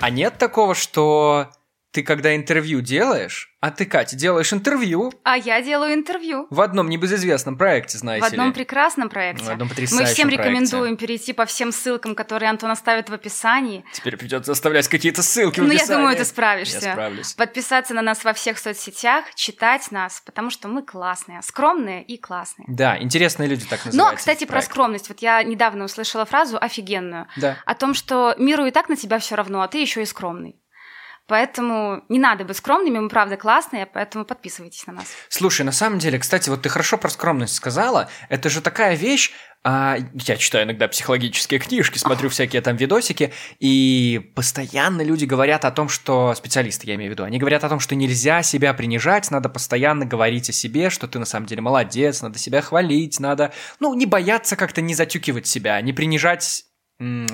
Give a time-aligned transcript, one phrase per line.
[0.00, 1.50] А нет такого, что
[1.92, 6.46] ты когда интервью делаешь, а ты, Катя, делаешь интервью А я делаю интервью.
[6.48, 8.52] в одном небезызвестном проекте, знаете В одном ли.
[8.54, 9.44] прекрасном проекте.
[9.44, 10.48] В одном Мы потрясающем всем проекте.
[10.50, 13.84] рекомендуем перейти по всем ссылкам, которые Антон оставит в описании.
[13.92, 15.98] Теперь придется оставлять какие-то ссылки в Ну, я описании.
[16.00, 16.78] думаю, ты справишься.
[16.86, 17.32] Я справлюсь.
[17.34, 22.66] Подписаться на нас во всех соцсетях, читать нас, потому что мы классные, скромные и классные.
[22.68, 24.16] Да, интересные люди так Но, называются.
[24.18, 25.08] кстати, этот про скромность.
[25.08, 27.56] Вот я недавно услышала фразу офигенную Да.
[27.66, 30.56] о том, что миру и так на тебя все равно, а ты еще и скромный.
[31.30, 35.06] Поэтому не надо быть скромными, мы правда классные, поэтому подписывайтесь на нас.
[35.28, 38.10] Слушай, на самом деле, кстати, вот ты хорошо про скромность сказала.
[38.28, 39.30] Это же такая вещь.
[39.62, 45.70] а, я читаю иногда психологические книжки, смотрю всякие там видосики, и постоянно люди говорят о
[45.70, 49.30] том, что специалисты, я имею в виду, они говорят о том, что нельзя себя принижать,
[49.30, 53.52] надо постоянно говорить о себе, что ты на самом деле молодец, надо себя хвалить, надо,
[53.78, 56.64] ну, не бояться как-то не затюкивать себя, не принижать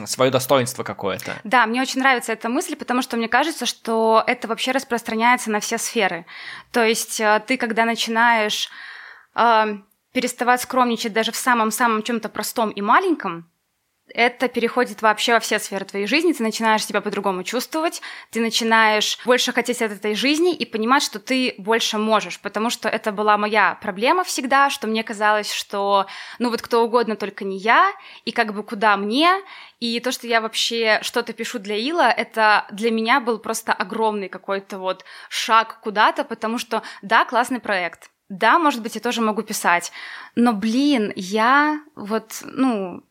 [0.05, 1.41] свое достоинство какое-то.
[1.45, 5.61] Да, мне очень нравится эта мысль, потому что мне кажется, что это вообще распространяется на
[5.61, 6.25] все сферы.
[6.71, 8.71] То есть э, ты, когда начинаешь
[9.35, 9.79] э,
[10.13, 13.51] переставать скромничать даже в самом-самом чем-то простом и маленьком,
[14.15, 19.19] это переходит вообще во все сферы твоей жизни, ты начинаешь себя по-другому чувствовать, ты начинаешь
[19.25, 23.37] больше хотеть от этой жизни и понимать, что ты больше можешь, потому что это была
[23.37, 26.07] моя проблема всегда, что мне казалось, что
[26.39, 27.93] ну вот кто угодно, только не я,
[28.25, 29.31] и как бы куда мне,
[29.81, 34.29] и то, что я вообще что-то пишу для Ила, это для меня был просто огромный
[34.29, 39.43] какой-то вот шаг куда-то, потому что да, классный проект, да, может быть, я тоже могу
[39.43, 39.93] писать,
[40.35, 43.05] но, блин, я вот, ну,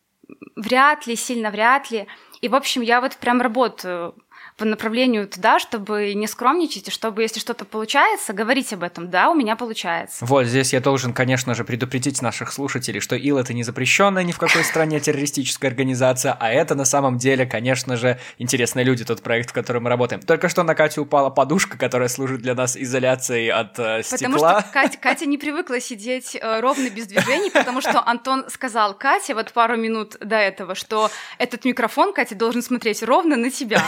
[0.56, 2.06] вряд ли, сильно вряд ли.
[2.40, 4.14] И, в общем, я вот прям работаю
[4.56, 9.10] по направлению туда, чтобы не скромничать, и чтобы, если что-то получается, говорить об этом.
[9.10, 10.24] Да, у меня получается.
[10.24, 14.32] Вот здесь я должен, конечно же, предупредить наших слушателей, что ИЛ это не запрещенная ни
[14.32, 19.22] в какой стране террористическая организация, а это на самом деле, конечно же, интересные люди, тот
[19.22, 20.22] проект, в котором мы работаем.
[20.22, 24.60] Только что на Катю упала подушка, которая служит для нас изоляцией от э, Потому стекла.
[24.62, 29.34] что Катя, Катя не привыкла сидеть э, ровно без движений, потому что Антон сказал Кате
[29.34, 33.82] вот пару минут до этого, что этот микрофон, Катя, должен смотреть ровно на тебя.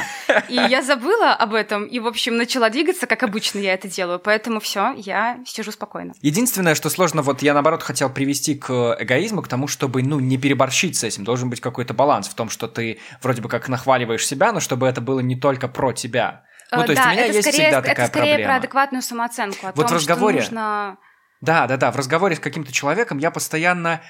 [0.51, 4.19] И я забыла об этом и, в общем, начала двигаться, как обычно я это делаю.
[4.19, 6.13] Поэтому все, я сижу спокойно.
[6.21, 10.39] Единственное, что сложно, вот я наоборот хотел привести к эгоизму, к тому, чтобы, ну, не
[10.39, 11.25] переборщить с этим.
[11.25, 14.87] Должен быть какой-то баланс в том, что ты вроде бы как нахваливаешь себя, но чтобы
[14.87, 16.45] это было не только про тебя.
[16.73, 18.49] Ну, Э, то есть да, у меня это есть скорее, всегда это такая скорее проблема.
[18.53, 20.97] про адекватную самооценку, о Вот в том, разговоре- что нужно...
[21.41, 21.93] Да, да, да.
[21.93, 24.03] В разговоре с каким-то человеком я постоянно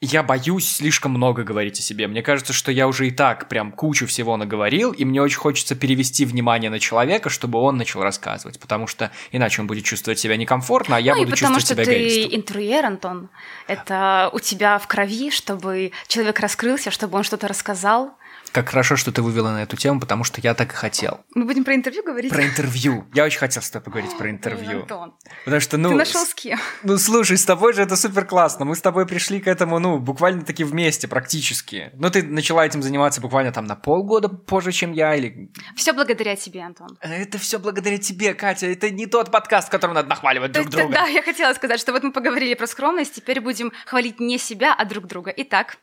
[0.00, 2.06] я боюсь слишком много говорить о себе.
[2.06, 5.74] Мне кажется, что я уже и так прям кучу всего наговорил, и мне очень хочется
[5.74, 10.38] перевести внимание на человека, чтобы он начал рассказывать, потому что иначе он будет чувствовать себя
[10.38, 12.38] некомфортно, а я ну буду потому чувствовать что себя ты эгоистом.
[12.38, 13.28] интервьюер, Антон.
[13.66, 18.14] Это у тебя в крови, чтобы человек раскрылся, чтобы он что-то рассказал.
[18.52, 21.20] Как хорошо, что ты вывела на эту тему, потому что я так и хотел.
[21.34, 22.32] Мы будем про интервью говорить?
[22.32, 23.06] Про интервью.
[23.14, 24.80] Я очень хотел с тобой поговорить про Блин, интервью.
[24.80, 25.90] Антон, Потому что, ну...
[25.90, 26.58] ты нашел с- кем?
[26.82, 28.64] Ну, слушай, с тобой же это супер классно.
[28.64, 31.90] Мы с тобой пришли к этому, ну, буквально таки вместе, практически.
[31.94, 35.52] Ну, ты начала этим заниматься буквально там на полгода позже, чем я, или...
[35.76, 36.98] Все благодаря тебе, Антон.
[37.00, 38.66] Это все благодаря тебе, Катя.
[38.66, 40.92] Это не тот подкаст, в котором надо нахваливать друг друга.
[40.92, 44.74] Да, я хотела сказать, что вот мы поговорили про скромность, теперь будем хвалить не себя,
[44.76, 45.32] а друг друга.
[45.36, 45.76] Итак,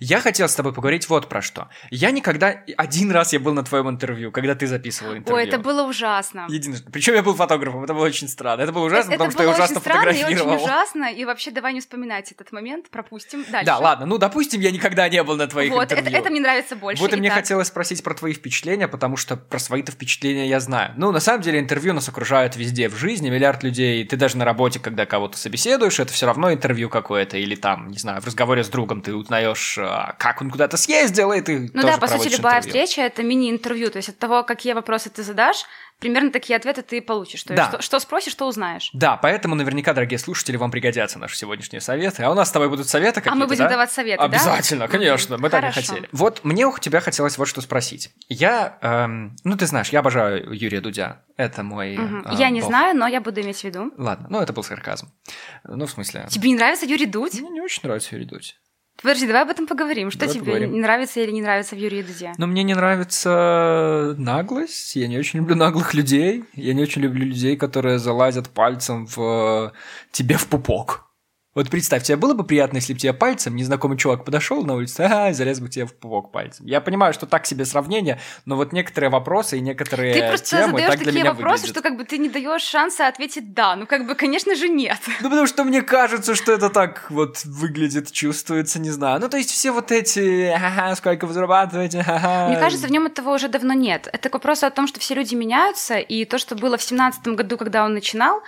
[0.00, 1.68] Я хотел с тобой поговорить вот про что.
[1.90, 2.62] Я никогда...
[2.76, 5.36] Один раз я был на твоем интервью, когда ты записывал интервью.
[5.36, 6.46] ой, это было ужасно.
[6.48, 6.90] Единожды.
[6.90, 8.62] Причем я был фотографом, это было очень странно.
[8.62, 10.54] Это было ужасно, это потому что было я ужасно очень странно фотографировал.
[10.54, 13.66] очень ужасно, и вообще давай не вспоминать этот момент, пропустим дальше.
[13.66, 16.18] Да, ладно, ну, допустим, я никогда не был на твоих Вот, это, интервью.
[16.18, 17.02] это мне нравится больше.
[17.02, 20.60] Вот и мне Итак, хотелось спросить про твои впечатления, потому что про свои-то впечатления я
[20.60, 20.92] знаю.
[20.96, 24.04] Ну, на самом деле, интервью нас окружают везде в жизни, миллиард людей.
[24.04, 27.36] Ты даже на работе, когда кого-то собеседуешь, это все равно интервью какое-то.
[27.36, 31.32] Или там, не знаю, в разговоре с другом ты узнаешь, а, как он куда-то съездил,
[31.32, 32.84] и ты Ну да, по сути, любая интервью.
[32.86, 33.90] встреча это мини-интервью.
[33.90, 35.64] То есть от того, какие вопросы ты задашь,
[35.98, 37.42] примерно такие ответы ты получишь.
[37.44, 37.70] То есть Да.
[37.70, 38.90] что, что спросишь, что узнаешь.
[38.92, 42.22] Да, поэтому наверняка, дорогие слушатели, вам пригодятся наши сегодняшние советы.
[42.22, 43.70] А у нас с тобой будут советы какие-то, а мы будем да?
[43.70, 44.24] давать советы, да?
[44.24, 46.08] Обязательно, конечно, мы так и хотели.
[46.12, 48.10] Вот мне у тебя хотелось вот что спросить.
[48.28, 51.22] Я, эм, ну ты знаешь, я обожаю Юрия Дудя.
[51.36, 51.96] Это мой...
[51.96, 52.26] Мгм.
[52.26, 52.68] э, Я не бог.
[52.68, 53.92] знаю, но я буду иметь в виду.
[53.96, 55.12] Ладно, ну это был сарказм.
[55.64, 56.26] Ну, в смысле...
[56.30, 57.34] Тебе не нравится Юрий Дудь?
[57.40, 58.56] Мне не очень нравится Юрий Дудь.
[59.02, 60.10] Подожди, давай об этом поговорим.
[60.10, 60.72] Что Давай тебе поговорим.
[60.72, 62.32] не нравится или не нравится в Юрии Дуде?
[62.38, 64.96] Но мне не нравится наглость.
[64.96, 66.44] Я не очень люблю наглых людей.
[66.54, 69.70] Я не очень люблю людей, которые залазят пальцем в э,
[70.12, 71.05] тебе в пупок.
[71.56, 75.00] Вот представь, тебе было бы приятно, если бы тебе пальцем незнакомый чувак подошел на улице,
[75.00, 76.66] ага, залез бы тебе в пупок пальцем.
[76.66, 80.66] Я понимаю, что так себе сравнение, но вот некоторые вопросы и некоторые Ты просто темы
[80.66, 81.74] задаешь так для такие меня вопросы, выглядят.
[81.74, 83.74] что как бы ты не даешь шанса ответить да.
[83.74, 84.98] Ну, как бы, конечно же, нет.
[85.22, 89.18] Ну, потому что мне кажется, что это так вот выглядит, чувствуется, не знаю.
[89.18, 92.48] Ну, то есть все вот эти, ага, сколько вы зарабатываете, ага.
[92.48, 94.10] Мне кажется, в нем этого уже давно нет.
[94.12, 97.34] Это к вопросу о том, что все люди меняются, и то, что было в семнадцатом
[97.34, 98.42] году, когда он начинал,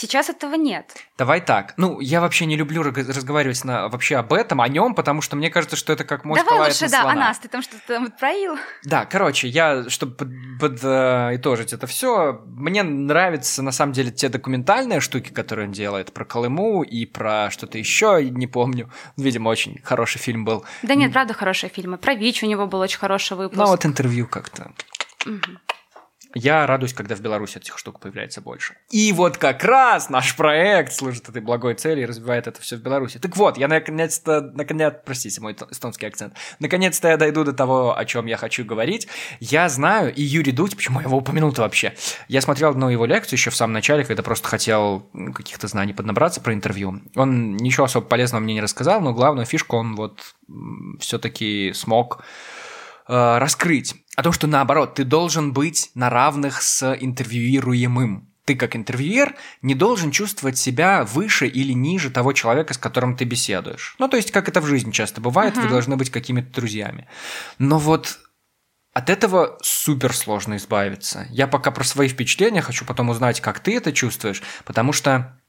[0.00, 0.96] сейчас этого нет.
[1.18, 1.74] Давай так.
[1.76, 5.50] Ну, я вообще не люблю разговаривать на, вообще об этом, о нем, потому что мне
[5.50, 7.14] кажется, что это как мост Давай лучше, да, о слона.
[7.14, 7.38] нас.
[7.38, 8.56] Ты там что-то там вот проил.
[8.84, 15.00] Да, короче, я, чтобы под, подытожить это все, мне нравятся на самом деле те документальные
[15.00, 18.90] штуки, которые он делает про Колыму и про что-то еще, не помню.
[19.16, 20.64] Видимо, очень хороший фильм был.
[20.82, 21.98] Да нет, правда, хорошие фильмы.
[21.98, 23.58] Про ВИЧ у него был очень хороший выпуск.
[23.58, 24.72] Ну, вот интервью как-то.
[25.26, 25.58] Мгм.
[26.34, 28.76] Я радуюсь, когда в Беларуси этих штук появляется больше.
[28.90, 32.80] И вот как раз наш проект служит этой благой цели и развивает это все в
[32.80, 33.18] Беларуси.
[33.18, 38.04] Так вот, я наконец-то, наконец, простите мой эстонский акцент, наконец-то я дойду до того, о
[38.04, 39.08] чем я хочу говорить.
[39.40, 41.94] Я знаю, и Юрий Дудь, почему я его упомянул-то вообще?
[42.28, 46.40] Я смотрел одну его лекцию еще в самом начале, когда просто хотел каких-то знаний поднабраться
[46.40, 47.00] про интервью.
[47.16, 50.20] Он ничего особо полезного мне не рассказал, но главную фишку он вот
[51.00, 52.22] все-таки смог
[53.10, 53.94] э, раскрыть.
[54.16, 58.28] О том, что наоборот, ты должен быть на равных с интервьюируемым.
[58.44, 63.24] Ты как интервьюер не должен чувствовать себя выше или ниже того человека, с которым ты
[63.24, 63.94] беседуешь.
[63.98, 65.70] Ну, то есть, как это в жизни часто бывает, вы Мгм.
[65.70, 67.06] должны быть какими-то друзьями.
[67.58, 68.18] Но вот
[68.92, 71.26] от этого супер сложно избавиться.
[71.30, 75.39] Я пока про свои впечатления хочу потом узнать, как ты это чувствуешь, потому что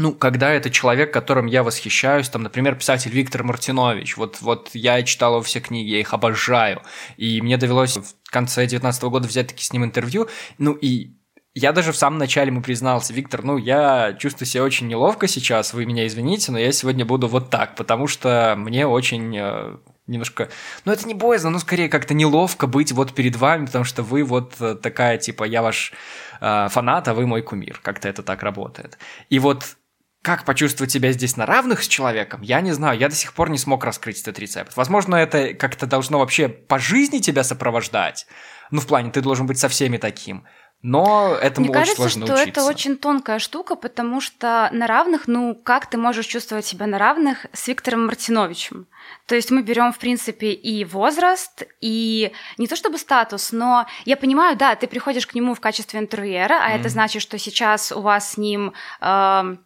[0.00, 5.02] ну, когда это человек, которым я восхищаюсь, там, например, писатель Виктор Мартинович, вот, вот я
[5.02, 6.80] читал его все книги, я их обожаю,
[7.18, 10.26] и мне довелось в конце 2019 года взять таки с ним интервью,
[10.56, 11.10] ну, и
[11.52, 15.74] я даже в самом начале ему признался, Виктор, ну, я чувствую себя очень неловко сейчас,
[15.74, 19.76] вы меня извините, но я сегодня буду вот так, потому что мне очень э,
[20.06, 20.48] немножко...
[20.86, 24.24] Ну, это не боязно, но скорее как-то неловко быть вот перед вами, потому что вы
[24.24, 25.92] вот э, такая, типа, я ваш
[26.40, 27.80] э, фанат, а вы мой кумир.
[27.82, 28.96] Как-то это так работает.
[29.28, 29.76] И вот
[30.22, 33.48] как почувствовать себя здесь на равных с человеком, я не знаю, я до сих пор
[33.50, 34.76] не смог раскрыть этот рецепт.
[34.76, 38.26] Возможно, это как-то должно вообще по жизни тебя сопровождать.
[38.70, 40.44] Ну, в плане, ты должен быть со всеми таким.
[40.82, 42.60] Но этому Мне очень кажется, сложно что учиться.
[42.60, 46.96] это очень тонкая штука, потому что на равных, ну, как ты можешь чувствовать себя на
[46.96, 48.86] равных с Виктором Мартиновичем?
[49.26, 54.16] То есть мы берем, в принципе, и возраст, и не то чтобы статус, но я
[54.16, 56.80] понимаю, да, ты приходишь к нему в качестве интервьюера, а Мгм.
[56.80, 58.72] это значит, что сейчас у вас с ним
[59.02, 59.58] эм,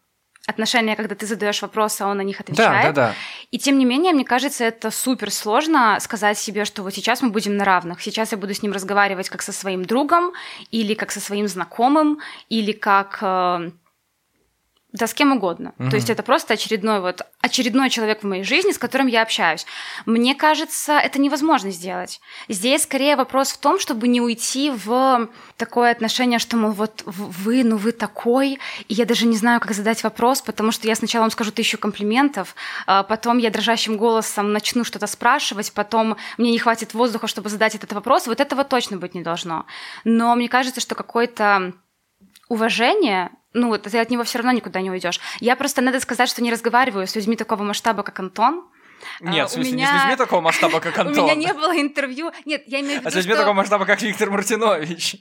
[0.47, 2.95] отношения, когда ты задаешь вопросы, а он на них Да, отвечает.
[2.95, 3.15] да, да.
[3.51, 7.31] И тем не менее, мне кажется, это супер сложно сказать себе, что вот сейчас мы
[7.31, 8.01] будем на равных.
[8.03, 10.33] Сейчас я буду с ним разговаривать как со своим другом,
[10.71, 12.19] или как со своим знакомым,
[12.49, 13.71] или как э,
[14.95, 15.75] да с кем угодно.
[15.77, 15.91] Мгм.
[15.91, 19.67] То есть это просто очередной вот очередной человек в моей жизни, с которым я общаюсь.
[20.07, 22.21] Мне кажется, это невозможно сделать.
[22.49, 27.65] Здесь скорее вопрос в том, чтобы не уйти в такое отношение, что, мол, вот вы,
[27.65, 31.23] ну вы такой, и я даже не знаю, как задать вопрос, потому что я сначала
[31.23, 32.55] вам скажу тысячу комплиментов,
[32.87, 37.75] а потом я дрожащим голосом начну что-то спрашивать, потом мне не хватит воздуха, чтобы задать
[37.75, 38.29] этот вопрос.
[38.29, 39.67] Вот этого точно быть не должно.
[40.05, 41.73] Но мне кажется, что какой-то
[42.49, 45.21] уважение, ну, вот ты от него все равно никуда не уйдешь.
[45.41, 48.65] Я просто, надо сказать, что не разговариваю с людьми такого масштаба, как Антон.
[49.21, 51.25] Нет, А, в смысле, не меня- с людьми такого масштаба, как Антон.
[51.25, 52.33] У меня не было интервью.
[52.45, 55.17] Нет, я имею в виду, А с людьми что такого масштаба, как Виктор Мартинович.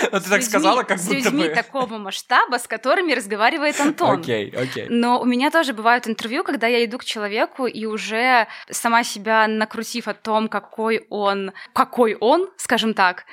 [0.00, 1.54] Ну, ты с так людьми- сказала, как с будто людьми бы...
[1.54, 4.20] такого масштаба, с которыми разговаривает Антон.
[4.20, 4.86] Окей, окей.
[4.88, 9.46] Но у меня тоже бывают интервью, когда я иду к человеку и уже сама себя
[9.46, 13.24] накрутив о том, какой он, какой он, скажем так,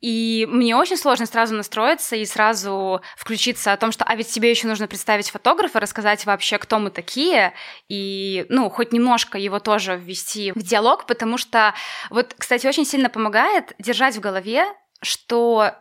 [0.00, 4.50] и мне очень сложно сразу настроиться и сразу включиться о том, что, а ведь тебе
[4.50, 7.52] еще нужно представить фотографа, рассказать вообще, кто мы такие,
[7.88, 11.74] и, ну, хоть немножко его тоже ввести в диалог, потому что,
[12.10, 14.64] вот, кстати, очень сильно помогает держать в голове,
[15.00, 15.74] что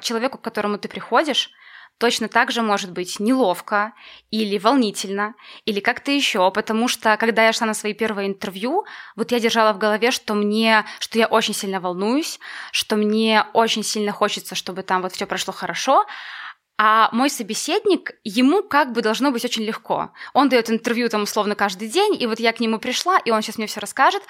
[0.00, 1.50] человеку, к которому ты приходишь,
[1.98, 3.92] точно так же может быть неловко
[4.30, 8.84] или волнительно, или как-то еще, потому что когда я шла на свои первые интервью,
[9.16, 12.38] вот я держала в голове, что мне, что я очень сильно волнуюсь,
[12.72, 16.04] что мне очень сильно хочется, чтобы там вот все прошло хорошо,
[16.78, 20.10] а мой собеседник, ему как бы должно быть очень легко.
[20.34, 23.40] Он дает интервью там условно каждый день, и вот я к нему пришла, и он
[23.40, 24.22] сейчас мне все расскажет,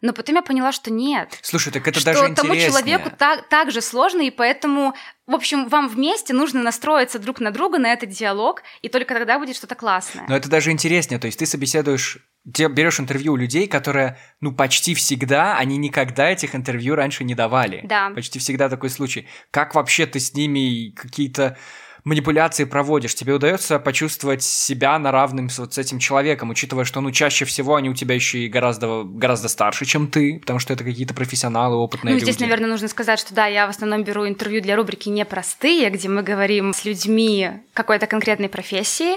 [0.00, 2.70] но потом я поняла, что нет, Слушай, так это что даже тому интереснее.
[2.70, 4.94] человеку так, так же сложно, и поэтому,
[5.26, 9.38] в общем, вам вместе нужно настроиться друг на друга на этот диалог, и только тогда
[9.38, 10.24] будет что-то классное.
[10.28, 11.18] Но это даже интереснее.
[11.18, 16.54] То есть ты собеседуешь, берешь интервью у людей, которые, ну, почти всегда, они никогда этих
[16.54, 17.82] интервью раньше не давали.
[17.84, 18.10] Да.
[18.10, 19.28] Почти всегда такой случай.
[19.50, 21.58] Как вообще ты с ними какие-то
[22.04, 27.00] манипуляции проводишь, тебе удается почувствовать себя на равным с, вот с этим человеком, учитывая, что,
[27.00, 30.72] ну, чаще всего они у тебя еще и гораздо, гораздо старше, чем ты, потому что
[30.72, 32.30] это какие-то профессионалы, опытные ну, люди.
[32.30, 36.08] здесь, наверное, нужно сказать, что да, я в основном беру интервью для рубрики «Непростые», где
[36.08, 39.16] мы говорим с людьми какой-то конкретной профессии,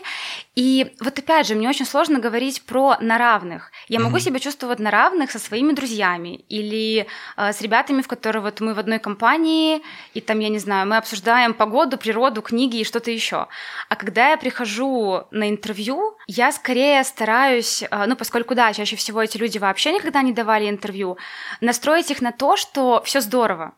[0.55, 3.72] и вот опять же, мне очень сложно говорить про на равных.
[3.88, 4.19] Я могу mm-hmm.
[4.19, 7.07] себя чувствовать на равных со своими друзьями или
[7.38, 9.81] э, с ребятами, в которые вот мы в одной компании,
[10.13, 13.48] и там, я не знаю, мы обсуждаем погоду, природу, книги и что-то еще.
[13.89, 19.24] А когда я прихожу на интервью, я скорее стараюсь, э, ну, поскольку, да, чаще всего
[19.24, 21.17] эти люди вообще никогда не давали интервью,
[21.62, 23.74] настроить их на то, что все здорово,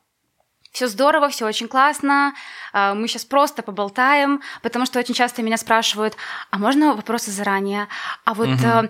[0.75, 2.34] все здорово, все очень классно,
[2.75, 6.15] мы сейчас просто поболтаем, потому что очень часто меня спрашивают,
[6.51, 7.88] а можно вопросы заранее?
[8.25, 8.89] А вот угу.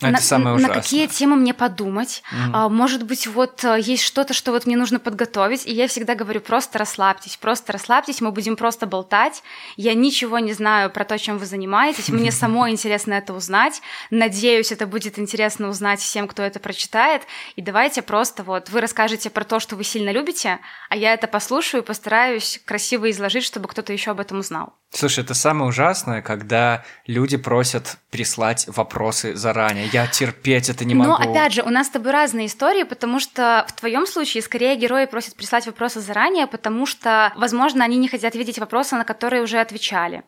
[0.00, 0.10] на,
[0.58, 2.22] на какие темы мне подумать?
[2.32, 2.70] Угу.
[2.70, 6.40] Может быть, вот э, есть что-то, что вот мне нужно подготовить, и я всегда говорю,
[6.40, 9.42] просто расслабьтесь, просто расслабьтесь, мы будем просто болтать,
[9.76, 14.72] я ничего не знаю про то, чем вы занимаетесь, мне самой интересно это узнать, надеюсь,
[14.72, 17.22] это будет интересно узнать всем, кто это прочитает,
[17.56, 21.26] и давайте просто вот вы расскажете про то, что вы сильно любите, а я это
[21.26, 24.74] послушаю и постараюсь красиво изложить, чтобы кто-то еще об этом узнал.
[24.90, 29.88] Слушай, это самое ужасное, когда люди просят прислать вопросы заранее.
[29.92, 31.10] Я терпеть это не могу.
[31.10, 34.76] Но опять же, у нас с тобой разные истории, потому что в твоем случае скорее
[34.76, 39.42] герои просят прислать вопросы заранее, потому что, возможно, они не хотят видеть вопросы, на которые
[39.42, 40.24] уже отвечали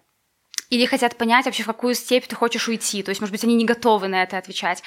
[0.75, 3.02] или хотят понять вообще, в какую степь ты хочешь уйти.
[3.02, 4.83] То есть, может быть, они не готовы на это отвечать.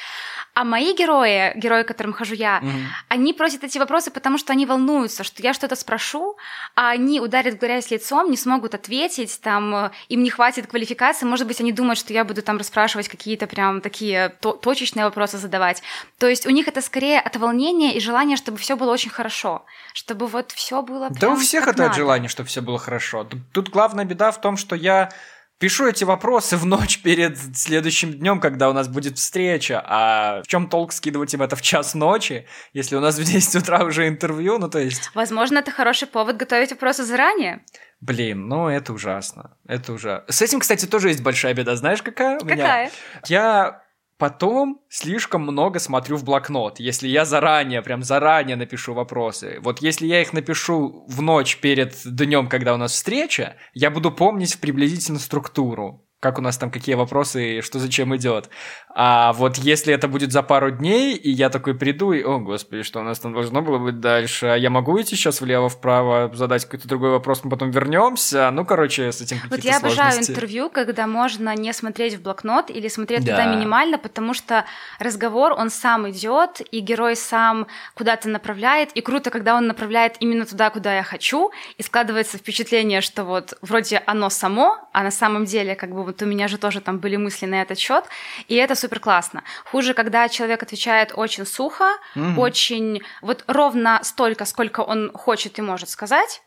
[0.53, 2.83] А мои герои, герои, к которым хожу я, mm-hmm.
[3.09, 6.35] они просят эти вопросы, потому что они волнуются, что я что-то спрошу,
[6.75, 11.27] а они ударят в грязь лицом, не смогут ответить, там, э, им не хватит квалификации,
[11.27, 15.37] может быть, они думают, что я буду там расспрашивать какие-то прям такие то- точечные вопросы
[15.37, 15.83] задавать.
[16.17, 19.63] То есть у них это скорее от волнения и желания, чтобы все было очень хорошо,
[19.93, 21.09] чтобы вот все было.
[21.11, 21.91] Да у всех это надо.
[21.91, 23.23] от желания, чтобы все было хорошо.
[23.23, 25.11] Тут, тут главная беда в том, что я
[25.59, 29.83] Пишу эти вопросы в ночь перед следующим днем, когда у нас будет встреча.
[29.83, 33.55] А в чем толк скидывать им это в час ночи, если у нас в 10
[33.55, 34.59] утра уже интервью?
[34.59, 35.09] Ну, то есть...
[35.15, 37.63] Возможно, это хороший повод готовить вопросы заранее.
[38.01, 39.57] Блин, ну это ужасно.
[39.67, 40.31] Это ужасно.
[40.31, 41.75] С этим, кстати, тоже есть большая беда.
[41.75, 42.57] Знаешь, какая у меня?
[42.57, 42.91] Какая?
[43.27, 43.81] Я
[44.17, 49.59] Потом слишком много смотрю в блокнот, если я заранее, прям заранее напишу вопросы.
[49.61, 54.11] Вот если я их напишу в ночь перед днем, когда у нас встреча, я буду
[54.11, 58.49] помнить приблизительно структуру как у нас там какие вопросы, что зачем идет.
[58.95, 62.81] А вот если это будет за пару дней, и я такой приду, и, о, господи,
[62.81, 66.65] что у нас там должно было быть дальше, а я могу идти сейчас влево-вправо, задать
[66.65, 71.05] какой-то другой вопрос, мы потом вернемся, ну, короче, с этим Вот я обожаю интервью, когда
[71.05, 73.33] можно не смотреть в блокнот или смотреть да.
[73.33, 74.65] туда минимально, потому что
[74.97, 80.47] разговор, он сам идет, и герой сам куда-то направляет, и круто, когда он направляет именно
[80.47, 85.45] туда, куда я хочу, и складывается впечатление, что вот вроде оно само, а на самом
[85.45, 88.05] деле как бы вот у меня же тоже там были мысли на этот счет,
[88.47, 89.43] и это супер классно.
[89.65, 91.85] Хуже, когда человек отвечает очень сухо,
[92.15, 92.41] угу.
[92.41, 96.41] очень вот ровно столько, сколько он хочет и может сказать,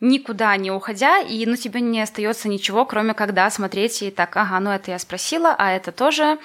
[0.00, 4.60] никуда не уходя, и ну тебе не остается ничего, кроме когда смотреть и так, ага,
[4.60, 6.38] ну это я спросила, а это тоже,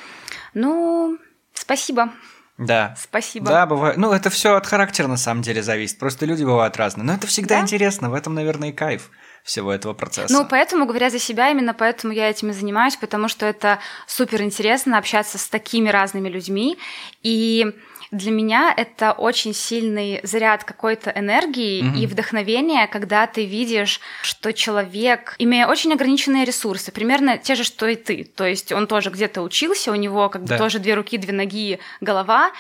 [0.54, 1.18] ну
[1.54, 2.14] спасибо.
[2.58, 2.96] Да.
[2.98, 3.46] Спасибо.
[3.46, 3.98] Да, бывает.
[3.98, 6.00] Ну, это все от характера на самом деле зависит.
[6.00, 7.06] Просто люди бывают разные.
[7.06, 7.62] Но это всегда да?
[7.62, 9.12] интересно, в этом, наверное, и кайф
[9.48, 10.34] всего этого процесса.
[10.34, 14.42] Ну, поэтому, говоря за себя, именно поэтому я этим и занимаюсь, потому что это супер
[14.42, 16.78] интересно общаться с такими разными людьми.
[17.24, 17.66] И
[18.12, 21.98] для меня это очень сильный заряд какой-то энергии mm-hmm.
[21.98, 27.88] и вдохновения, когда ты видишь, что человек, имея очень ограниченные ресурсы, примерно те же, что
[27.88, 30.58] и ты, то есть он тоже где-то учился, у него как бы да.
[30.58, 32.52] тоже две руки, две ноги, голова,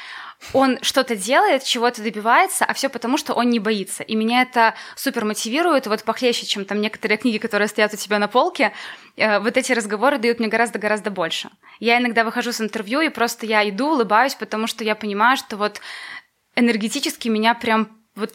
[0.53, 4.03] он что-то делает, чего-то добивается, а все потому, что он не боится.
[4.03, 8.19] И меня это супер мотивирует, вот похлеще, чем там некоторые книги, которые стоят у тебя
[8.19, 8.71] на полке.
[9.15, 11.49] Э, вот эти разговоры дают мне гораздо-гораздо больше.
[11.79, 15.57] Я иногда выхожу с интервью, и просто я иду, улыбаюсь, потому что я понимаю, что
[15.57, 15.81] вот
[16.55, 18.33] энергетически меня прям вот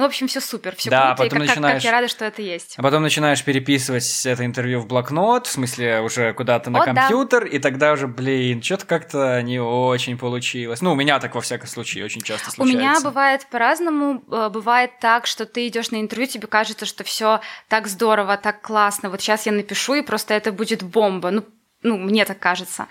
[0.00, 1.74] ну, в общем, все супер, все да, круто, потом и как, начинаешь...
[1.74, 2.74] как, как я рада, что это есть.
[2.78, 7.42] А потом начинаешь переписывать это интервью в блокнот, в смысле уже куда-то на О, компьютер,
[7.42, 7.48] да.
[7.48, 10.80] и тогда уже, блин, что-то как-то не очень получилось.
[10.80, 12.78] Ну, у меня так во всяком случае очень часто случается.
[12.78, 14.24] У меня бывает по-разному.
[14.30, 18.62] Э, бывает так, что ты идешь на интервью, тебе кажется, что все так здорово, так
[18.62, 19.10] классно.
[19.10, 21.30] Вот сейчас я напишу, и просто это будет бомба.
[21.30, 21.44] Ну,
[21.82, 22.86] ну, мне так кажется.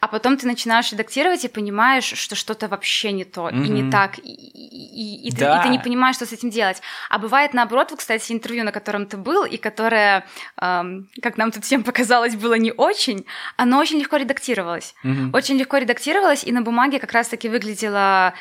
[0.00, 3.64] А потом ты начинаешь редактировать и понимаешь, что что-то вообще не то mm-hmm.
[3.64, 5.56] и не так, и, и, и, да.
[5.56, 6.80] ты, и ты не понимаешь, что с этим делать.
[7.10, 10.26] А бывает наоборот, вот, кстати, интервью, на котором ты был, и которое,
[10.60, 13.26] эм, как нам тут всем показалось, было не очень,
[13.56, 14.94] оно очень легко редактировалось.
[15.04, 15.30] Mm-hmm.
[15.32, 18.34] Очень легко редактировалось, и на бумаге как раз-таки выглядело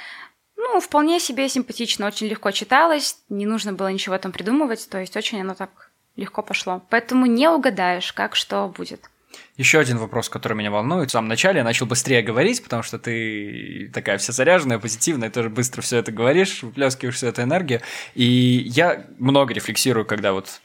[0.57, 5.15] ну, вполне себе симпатично, очень легко читалось, не нужно было ничего там придумывать, то есть
[5.15, 6.81] очень оно так легко пошло.
[6.89, 9.09] Поэтому не угадаешь, как что будет.
[9.57, 11.09] Еще один вопрос, который меня волнует.
[11.09, 15.49] В самом начале я начал быстрее говорить, потому что ты такая вся заряженная, позитивная, тоже
[15.49, 17.81] быстро все это говоришь, выплескиваешь всю эту энергию.
[18.13, 20.61] И я много рефлексирую, когда вот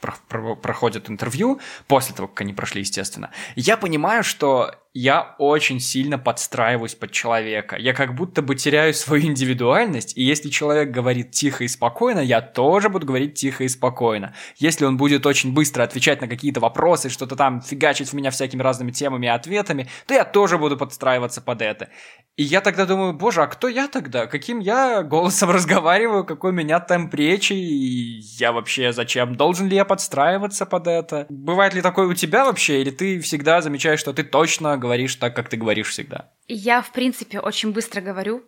[0.61, 3.31] проходят интервью, после того, как они прошли, естественно.
[3.55, 7.75] Я понимаю, что я очень сильно подстраиваюсь под человека.
[7.77, 12.41] Я как будто бы теряю свою индивидуальность, и если человек говорит тихо и спокойно, я
[12.41, 14.35] тоже буду говорить тихо и спокойно.
[14.57, 18.61] Если он будет очень быстро отвечать на какие-то вопросы, что-то там фигачить в меня всякими
[18.61, 21.89] разными темами и ответами, то я тоже буду подстраиваться под это.
[22.35, 24.27] И я тогда думаю, боже, а кто я тогда?
[24.27, 26.23] Каким я голосом разговариваю?
[26.23, 27.53] Какой у меня темп речи?
[27.53, 29.35] И я вообще зачем?
[29.35, 31.25] Должен ли я подстраиваться под это?
[31.29, 32.81] Бывает ли такое у тебя вообще?
[32.81, 36.31] Или ты всегда замечаешь, что ты точно говоришь так, как ты говоришь всегда?
[36.47, 38.43] Я, в принципе, очень быстро говорю.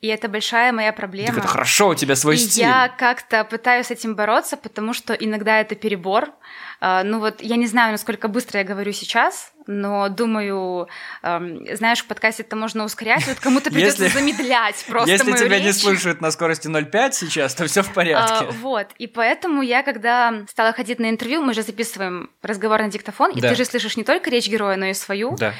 [0.00, 1.28] И это большая моя проблема.
[1.28, 2.64] Так это хорошо, у тебя свой и стиль.
[2.64, 6.30] я как-то пытаюсь с этим бороться, потому что иногда это перебор.
[6.86, 10.86] А, ну вот я не знаю, насколько быстро я говорю сейчас, но думаю,
[11.22, 15.56] знаешь, в подкасте это можно ускорять, вот кому-то придется если, замедлять просто Если мою тебя
[15.56, 15.64] речь.
[15.64, 18.44] не слушают на скорости 0,5 сейчас, то все в порядке.
[18.50, 22.88] А, вот, и поэтому я, когда стала ходить на интервью, мы же записываем разговор на
[22.88, 23.48] диктофон, и да.
[23.48, 25.36] ты же слышишь не только речь героя, но и свою.
[25.36, 25.54] Да.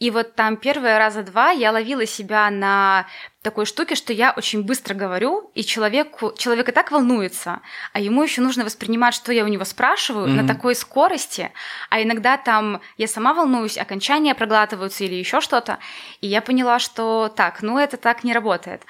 [0.00, 3.06] И вот там первые раза два я ловила себя на
[3.42, 7.60] такой штуке, что я очень быстро говорю, и человеку, человек и так волнуется,
[7.92, 10.42] а ему еще нужно воспринимать, что я у него спрашиваю mm-hmm.
[10.42, 11.52] на такой скорости,
[11.90, 15.78] а иногда там я сама волнуюсь, окончания проглатываются или еще что-то,
[16.22, 18.82] и я поняла, что так, ну это так не работает.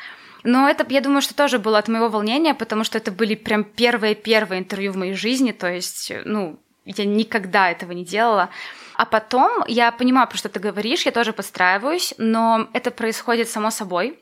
[0.45, 3.65] Но это, я думаю, что тоже было от моего волнения, потому что это были прям
[3.65, 8.51] первые-первые интервью в моей жизни, то есть, ну, я никогда этого не делала.
[9.01, 13.71] А потом я понимаю, про что ты говоришь, я тоже подстраиваюсь, но это происходит само
[13.71, 14.19] собой.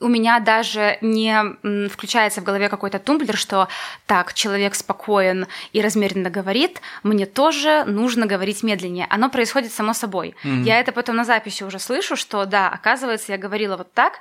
[0.00, 3.68] У меня даже не включается в голове какой-то тумблер, что
[4.06, 9.06] так, человек спокоен и размеренно говорит, мне тоже нужно говорить медленнее.
[9.10, 10.34] Оно происходит само собой.
[10.42, 10.62] Mm-hmm.
[10.62, 14.14] Я это потом на записи уже слышу, что да, оказывается, я говорила вот так,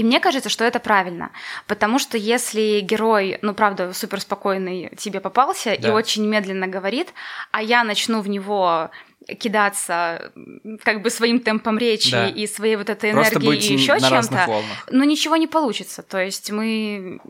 [0.00, 1.30] и мне кажется, что это правильно,
[1.66, 5.88] потому что если герой, ну правда, супер спокойный тебе попался да.
[5.88, 7.12] и очень медленно говорит,
[7.50, 8.90] а я начну в него
[9.38, 10.32] кидаться
[10.84, 12.28] как бы своим темпом речи да.
[12.28, 16.02] и своей вот этой энергией и еще чем-то, но ничего не получится.
[16.02, 17.20] То есть мы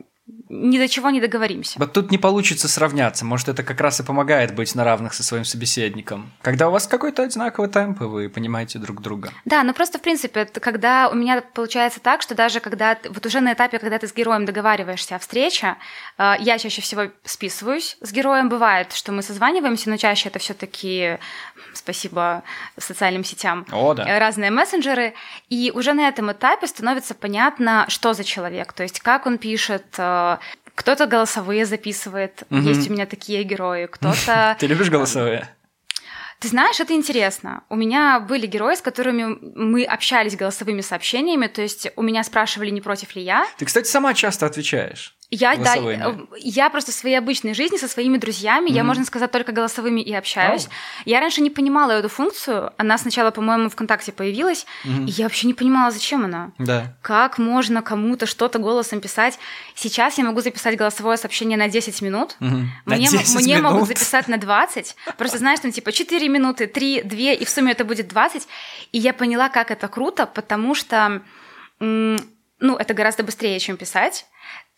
[0.49, 1.79] ни до чего не договоримся.
[1.79, 3.25] Вот тут не получится сравняться.
[3.25, 6.33] Может, это как раз и помогает быть на равных со своим собеседником.
[6.43, 9.33] Когда у вас какой-то одинаковый темп, и вы понимаете друг друга.
[9.45, 13.40] Да, ну просто, в принципе, когда у меня получается так, что даже когда, вот уже
[13.40, 15.77] на этапе, когда ты с героем договариваешься о встрече,
[16.19, 18.49] э, я чаще всего списываюсь с героем.
[18.49, 21.19] Бывает, что мы созваниваемся, но чаще это все таки
[21.75, 22.43] спасибо
[22.77, 24.19] социальным сетям, О, да.
[24.19, 25.14] разные мессенджеры.
[25.49, 29.87] И уже на этом этапе становится понятно, что за человек, то есть как он пишет,
[29.99, 30.19] э,
[30.74, 32.61] кто-то голосовые записывает, угу.
[32.61, 34.56] есть у меня такие герои, кто-то...
[34.61, 35.48] Ты любишь голосовые?
[36.38, 37.64] Ты знаешь, это интересно.
[37.68, 42.70] У меня были герои, с которыми мы общались голосовыми сообщениями, то есть у меня спрашивали,
[42.70, 43.46] не против ли я.
[43.59, 45.14] Ты, кстати, сама часто отвечаешь.
[45.33, 45.77] Я, да,
[46.38, 48.75] я просто в своей обычной жизни со своими друзьями, mm-hmm.
[48.75, 50.64] я, можно сказать, только голосовыми и общаюсь.
[50.64, 51.03] Oh.
[51.05, 52.73] Я раньше не понимала эту функцию.
[52.79, 55.07] Она сначала, по-моему, ВКонтакте появилась, mm-hmm.
[55.07, 56.51] и я вообще не понимала, зачем она.
[56.59, 56.97] Да.
[57.01, 59.38] Как можно кому-то что-то голосом писать?
[59.77, 62.37] Сейчас я могу записать голосовое сообщение на 10 минут.
[62.40, 62.64] Mm-hmm.
[62.87, 63.73] Мне, 10 мне минут?
[63.73, 64.97] могут записать на 20.
[65.16, 68.49] Просто знаешь, там типа 4 минуты, 3, 2, и в сумме это будет 20.
[68.90, 71.23] И я поняла, как это круто, потому что
[71.79, 74.27] ну, это гораздо быстрее, чем писать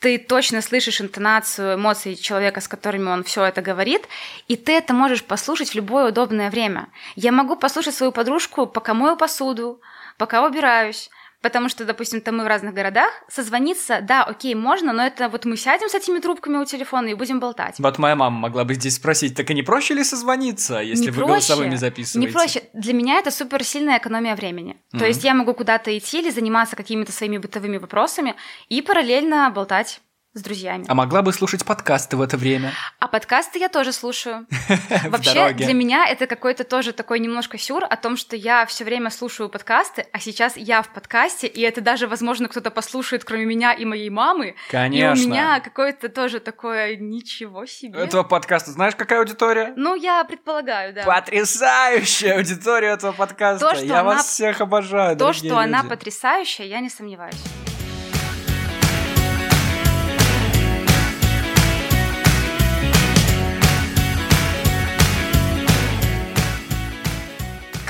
[0.03, 4.09] ты точно слышишь интонацию эмоций человека, с которыми он все это говорит,
[4.49, 6.89] и ты это можешь послушать в любое удобное время.
[7.15, 9.81] Я могу послушать свою подружку, пока мою посуду,
[10.19, 11.09] пока убираюсь,
[11.43, 15.45] Потому что, допустим, там мы в разных городах, созвониться, да, окей, можно, но это вот
[15.45, 17.75] мы сядем с этими трубками у телефона и будем болтать.
[17.79, 21.11] Вот моя мама могла бы здесь спросить, так и не проще ли созвониться, если не
[21.11, 22.29] вы проще, голосовыми записываете?
[22.29, 22.63] Не проще.
[22.73, 24.77] Для меня это супер сильная экономия времени.
[24.93, 24.99] Mm-hmm.
[24.99, 28.37] То есть я могу куда-то идти или заниматься какими-то своими бытовыми вопросами
[28.69, 30.01] и параллельно болтать
[30.35, 30.87] с друзьями.
[30.89, 32.73] А могла бы слушать подкасты в это время?
[32.99, 34.47] А подкасты я тоже слушаю.
[35.09, 39.11] Вообще, для меня это какой-то тоже такой немножко сюр о том, что я все время
[39.11, 43.73] слушаю подкасты, а сейчас я в подкасте, и это даже, возможно, кто-то послушает, кроме меня
[43.75, 44.55] и моей мамы.
[44.71, 45.21] Конечно.
[45.21, 47.99] И у меня какое-то тоже такое ничего себе.
[48.01, 49.75] Этого подкаста знаешь, какая аудитория?
[49.77, 51.03] Ну, я предполагаю, да.
[51.03, 53.69] Потрясающая аудитория этого подкаста.
[53.69, 54.05] То, что я она...
[54.05, 55.55] вас всех обожаю, То, что люди.
[55.55, 57.43] она потрясающая, я не сомневаюсь.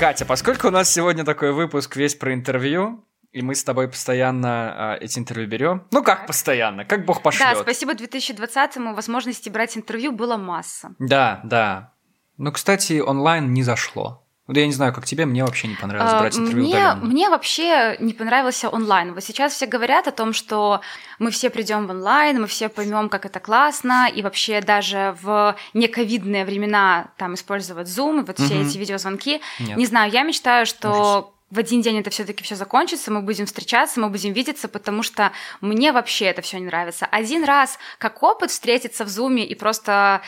[0.03, 4.97] Катя, поскольку у нас сегодня такой выпуск весь про интервью, И мы с тобой постоянно
[4.99, 5.87] э, эти интервью берем.
[5.91, 6.83] Ну как постоянно?
[6.83, 7.53] Как Бог пошлет.
[7.53, 10.93] Да, спасибо 2020-му возможности брать интервью было масса.
[10.99, 11.93] Да, да.
[12.35, 14.22] Ну, кстати, онлайн не зашло.
[14.45, 17.05] Вот я не знаю, как тебе, мне вообще не понравилось брать интервью мне, удаленно.
[17.05, 19.13] мне вообще не понравился онлайн.
[19.13, 20.81] Вот сейчас все говорят о том, что
[21.17, 25.55] мы все придем в онлайн, мы все поймем, как это классно, и вообще даже в
[25.73, 28.67] нековидные времена там использовать Zoom и вот все Мгм.
[28.67, 29.39] эти видеозвонки.
[29.59, 29.77] Нет.
[29.77, 31.25] Не знаю, я мечтаю, что Ужас.
[31.49, 35.31] в один день это все-таки все закончится, мы будем встречаться, мы будем видеться, потому что
[35.61, 37.05] мне вообще это все не нравится.
[37.05, 40.21] Один раз как опыт встретиться в зуме и просто,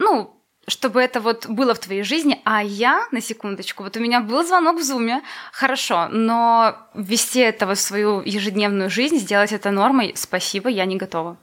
[0.00, 4.20] ну, чтобы это вот было в твоей жизни, а я, на секундочку, вот у меня
[4.20, 5.22] был звонок в зуме,
[5.52, 11.38] хорошо, но ввести это в свою ежедневную жизнь, сделать это нормой, спасибо, я не готова.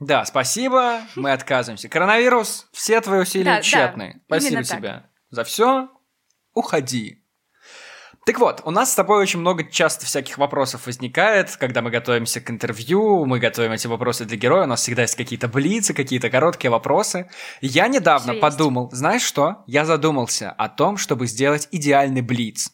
[0.00, 1.88] Да, спасибо, мы отказываемся.
[1.88, 4.22] Коронавирус, все твои усилия Да, да, тщетны.
[4.26, 5.90] Спасибо тебе за все.
[6.54, 7.19] Уходи.
[8.26, 12.40] Так вот, у нас с тобой очень много часто всяких вопросов возникает, когда мы готовимся
[12.40, 16.28] к интервью, мы готовим эти вопросы для героя, у нас всегда есть какие-то блицы, какие-то
[16.28, 17.30] короткие вопросы.
[17.62, 18.42] Я недавно есть.
[18.42, 19.64] подумал, знаешь что?
[19.66, 22.70] Я задумался о том, чтобы сделать идеальный блиц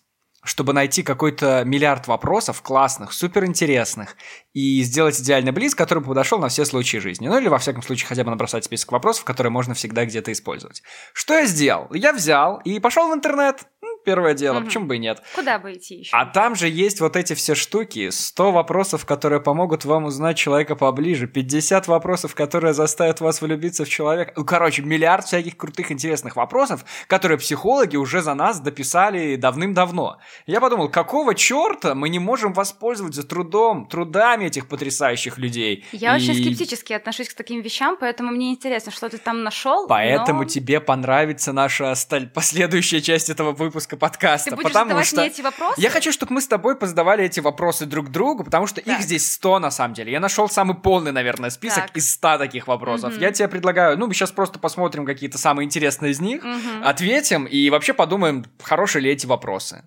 [0.47, 4.17] чтобы найти какой-то миллиард вопросов классных, суперинтересных,
[4.53, 7.27] и сделать идеальный блиц, который бы подошел на все случаи жизни.
[7.27, 10.83] Ну или, во всяком случае, хотя бы набросать список вопросов, которые можно всегда где-то использовать.
[11.13, 11.93] Что я сделал?
[11.93, 13.65] Я взял и пошел в интернет.
[14.07, 14.67] Первое дело, Мгм.
[14.67, 15.21] почему бы и нет.
[15.35, 16.17] Куда бы идти еще?
[16.17, 20.77] А там же есть вот эти все штуки, 100 вопросов, которые помогут вам узнать человека
[20.77, 24.33] поближе, 50 вопросов, которые заставят вас влюбиться в человека.
[24.37, 30.19] Ну, короче, миллиард всяких крутых, интересных вопросов, которые психологи уже за нас дописали давным-давно.
[30.47, 35.85] Я подумал, какого черта мы не можем воспользоваться трудом, трудами этих потрясающих людей?
[35.91, 39.89] Я очень И скептически отношусь к таким вещам, поэтому мне интересно, что ты там нашел.
[39.89, 44.51] Поэтому но тебе понравится наша осталь- последующая часть этого выпуска подкаста.
[44.51, 45.17] Ты будешь потому что...
[45.17, 45.81] мне эти вопросы?
[45.81, 49.03] Я хочу, чтобы мы с тобой позадавали эти вопросы друг другу, потому что их Так.
[49.03, 50.13] здесь 100 на самом деле.
[50.13, 51.97] Я нашел самый полный, наверное, список Так.
[51.97, 53.13] из 100 таких вопросов.
[53.15, 53.23] Мгм.
[53.23, 56.83] Я тебе предлагаю, ну, мы сейчас просто посмотрим какие-то самые интересные из них, Мгм.
[56.85, 59.85] ответим и вообще подумаем, хорошие ли эти вопросы.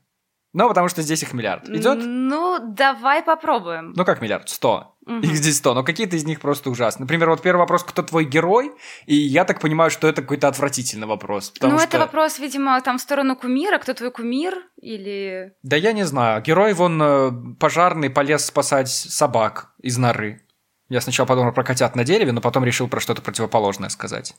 [0.52, 1.70] Ну, потому что здесь их миллиард.
[1.70, 2.00] Идет?
[2.02, 3.94] Ну, давай попробуем.
[3.96, 4.50] Ну, как миллиард?
[4.50, 4.96] 100.
[5.06, 5.22] Мгм.
[5.22, 7.04] Их здесь 100, но какие-то из них просто ужасны.
[7.04, 8.72] Например, вот первый вопрос, кто твой герой?
[9.06, 11.54] И я так понимаю, что это какой-то отвратительный вопрос.
[11.62, 11.88] Ну, что...
[11.88, 13.78] это вопрос, видимо, там в сторону кумира.
[13.78, 14.56] Кто твой кумир?
[14.82, 15.54] Или...
[15.62, 16.42] Да я не знаю.
[16.42, 20.42] Герой, вон, э, пожарный полез спасать собак из норы.
[20.90, 24.36] Я сначала подумал про котят на дереве, но потом решил про что-то противоположное сказать.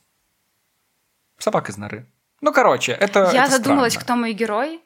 [1.39, 2.07] Собак из норы.
[2.41, 4.05] Ну, короче, это Я это задумалась, странно.
[4.05, 4.83] кто мой герой.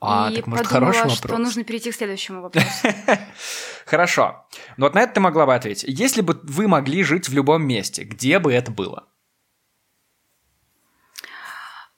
[0.00, 1.46] А, и так может подумала, хороший что вопрос.
[1.46, 2.88] нужно перейти к следующему вопросу.
[3.86, 4.46] Хорошо.
[4.76, 5.84] Но вот на это ты могла бы ответить.
[5.88, 9.06] Если бы вы могли жить в любом месте, где бы это было?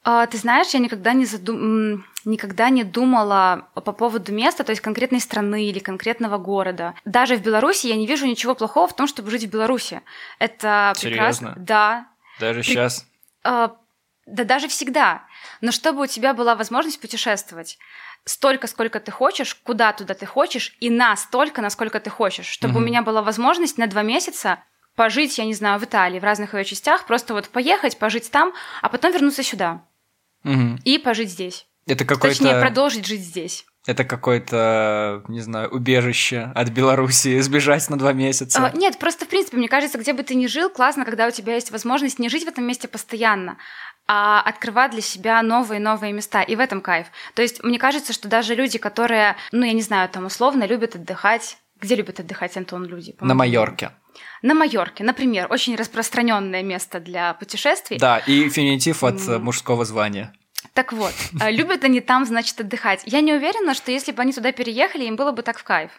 [0.03, 2.05] А, Ты знаешь, я никогда не задум...
[2.25, 6.95] никогда не думала по поводу места, то есть конкретной страны или конкретного города.
[7.05, 10.01] Даже в Беларуси я не вижу ничего плохого в том, чтобы жить в Беларуси.
[10.39, 11.49] Это прекрасно.
[11.51, 11.55] Серьезно?
[11.59, 12.09] Да.
[12.39, 13.07] Даже При- сейчас.
[13.45, 13.77] А,
[14.27, 15.25] Да даже всегда.
[15.61, 17.79] Но чтобы у тебя была возможность путешествовать
[18.25, 22.47] столько, сколько ты хочешь, куда туда ты хочешь, и настолько, насколько ты хочешь.
[22.47, 22.87] Чтобы у Мгм.
[22.87, 24.63] меня была возможность на два месяца
[24.95, 28.53] пожить, я не знаю, в Италии, в разных ее частях, просто вот поехать, пожить там,
[28.83, 29.83] а потом вернуться сюда
[30.43, 30.81] Мгм.
[30.85, 31.67] и пожить здесь.
[31.87, 32.37] Это какой-то...
[32.39, 33.65] Точнее, продолжить жить здесь.
[33.87, 38.67] Это какое-то, не знаю, убежище от Белоруссии, сбежать на два месяца.
[38.67, 41.31] А, нет, просто в принципе, мне кажется, где бы ты ни жил, классно, когда у
[41.31, 43.57] тебя есть возможность не жить в этом месте постоянно,
[44.13, 46.43] а открывать для себя новые новые места.
[46.43, 47.07] И в этом кайф.
[47.35, 50.97] То есть мне кажется, что даже люди, которые, ну я не знаю, там условно любят
[50.97, 51.59] отдыхать.
[51.81, 53.15] Где любят отдыхать, Антон, люди?
[53.21, 53.35] На.
[53.35, 53.93] Майорке.
[54.43, 57.99] На Майорке, например, очень распространенное место для путешествий.
[57.99, 59.45] Да, и феминитив от М.
[59.45, 60.33] мужского звания.
[60.75, 63.03] Так вот, э, любят они там, значит, отдыхать.
[63.07, 65.93] Я не уверена, что если бы они туда переехали, им было бы так в кайф.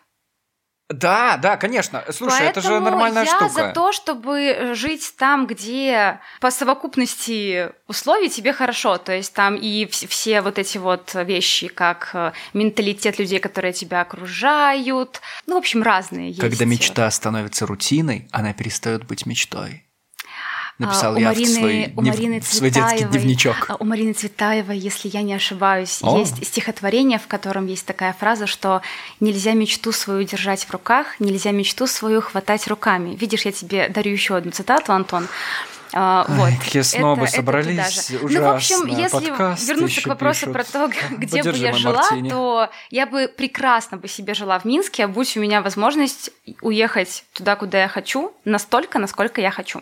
[0.93, 2.03] Да, да, конечно.
[2.09, 3.49] Слушай, это же Поэтому нормальная я штука.
[3.49, 8.97] за то, чтобы жить там, где по совокупности условий тебе хорошо.
[8.97, 13.73] То есть там и вс- все вот эти вот вещи, как э, менталитет людей, которые
[13.73, 15.21] тебя окружают.
[15.47, 16.41] Ну, в общем, разные есть.
[16.41, 19.85] Когда мечта становится рутиной, она перестает быть мечтой.
[20.81, 23.65] Написал А, я Марины- в, свой, у Марины в свой детский дневничок.
[23.69, 26.17] А У Марины Цветаевой, если я не ошибаюсь, О.
[26.19, 28.81] есть стихотворение, в котором есть такая фраза, что
[29.19, 33.15] нельзя мечту свою держать в руках, нельзя мечту свою хватать руками.
[33.15, 35.27] Видишь, я тебе дарю еще одну цитату, Антон.
[35.93, 36.63] А, Ай, вот.
[36.63, 38.39] какие снобы Это- это собрались, туда же.
[38.39, 38.97] Ну, в общем, ужасно.
[39.01, 40.53] если Подкасты вернуться к вопросу пишут.
[40.53, 42.29] про то, где бы Подержи я жила, мартини.
[42.29, 46.29] то я бы прекрасно бы себе жила в Минске, а будь у меня возможность
[46.61, 49.81] уехать туда, куда я хочу, настолько, насколько я хочу.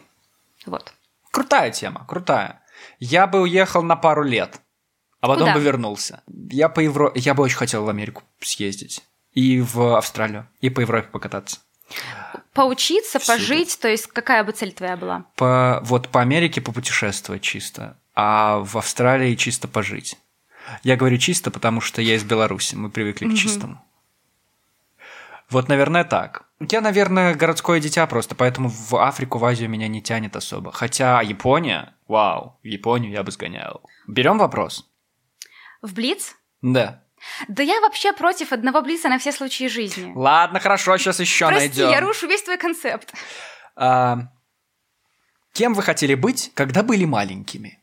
[0.70, 0.94] Вот.
[1.32, 2.62] Крутая тема, крутая.
[3.00, 4.62] Я бы уехал на пару лет,
[5.20, 5.54] а потом Куда?
[5.56, 6.24] бы вернулся.
[6.50, 7.12] Я по Евро...
[7.16, 9.04] Я бы очень хотел в Америку съездить.
[9.34, 11.60] и в Австралию, и по Европе покататься.
[12.54, 13.38] Поучиться, Всюду.
[13.38, 15.26] пожить, то есть какая бы цель твоя была?
[15.36, 20.18] По, вот по Америке попутешествовать чисто, а в Австралии чисто пожить.
[20.84, 23.82] Я говорю чисто, потому что я из Беларуси, мы привыкли к чистому.
[25.50, 26.49] Вот, наверное, так.
[26.60, 30.72] Я, наверное, городское дитя просто, поэтому в Африку, в Азию меня не тянет особо.
[30.72, 33.82] Хотя Япония, вау, в Японию я бы сгонял.
[34.08, 34.86] Берем вопрос?
[35.82, 36.36] В Блиц?
[36.62, 37.02] Да.
[37.48, 40.12] Да я вообще против одного Блица на все случаи жизни.
[40.16, 41.90] Ладно, хорошо, сейчас еще Прости, найдем.
[41.92, 43.14] я рушу весь твой концепт.
[43.76, 44.28] А,
[45.54, 47.80] кем вы хотели быть, когда были маленькими?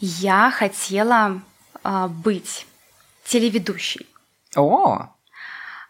[0.00, 1.40] Я хотела
[1.84, 2.66] а, быть
[3.24, 4.06] телеведущей.
[4.56, 5.13] О,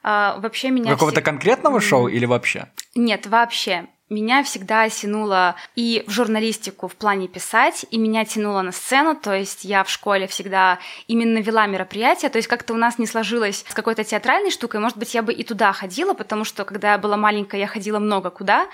[0.04, 0.92] А, вообще меня...
[0.92, 2.68] какого-то всег- конкретного шоу или вообще?
[2.94, 3.86] Нет, вообще.
[4.10, 9.34] Меня всегда тянуло и в журналистику в плане писать, и меня тянуло на сцену, то
[9.34, 13.64] есть я в школе всегда именно вела мероприятия, то есть как-то у нас не сложилось
[13.66, 16.98] с какой-то театральной штукой, может быть, я бы и туда ходила, потому что когда я
[16.98, 18.68] была маленькая, я ходила много куда,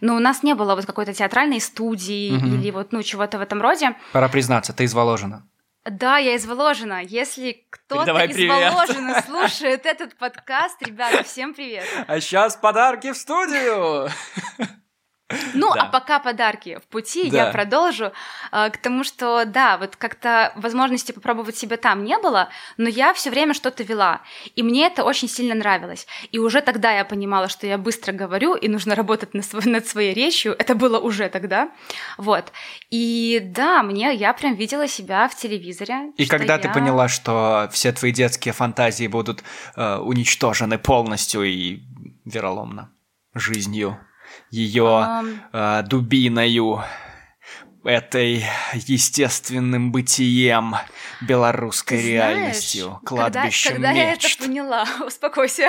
[0.00, 2.54] но у нас не было вот какой-то театральной студии Мгм.
[2.54, 3.96] или вот, ну, чего-то в этом роде.
[4.12, 5.42] Пора признаться, ты из Воложина.
[5.90, 7.02] Да, я из Воложина.
[7.02, 8.72] Если кто-то из привет.
[8.72, 11.84] Воложина слушает этот подкаст, ребята, всем привет.
[12.06, 14.08] А сейчас подарки в студию!
[15.54, 15.82] Ну, Да.
[15.82, 17.36] а пока подарки в пути, Да.
[17.46, 18.12] я продолжу
[18.52, 23.12] э, к тому, что да, вот как-то возможности попробовать себя там не было, но я
[23.12, 24.22] все время что-то вела,
[24.56, 26.06] и мне это очень сильно нравилось.
[26.32, 29.86] И уже тогда я понимала, что я быстро говорю, и нужно работать над, сво- над
[29.86, 30.54] своей речью.
[30.58, 31.70] Это было уже тогда,
[32.16, 32.50] вот.
[32.88, 36.10] И да, мне я прям видела себя в телевизоре.
[36.16, 39.42] И когда ты я- поняла, что все твои детские фантазии будут
[39.76, 41.80] э, уничтожены полностью и
[42.24, 42.90] вероломно
[43.34, 43.98] жизнью,
[44.50, 46.82] ее Ам, э, дубиною,
[47.84, 50.74] этой естественным бытием,
[51.20, 54.38] белорусской ты реальностью, знаешь, кладбищем когда, когда я это мечт.
[54.40, 55.68] поняла, успокойся.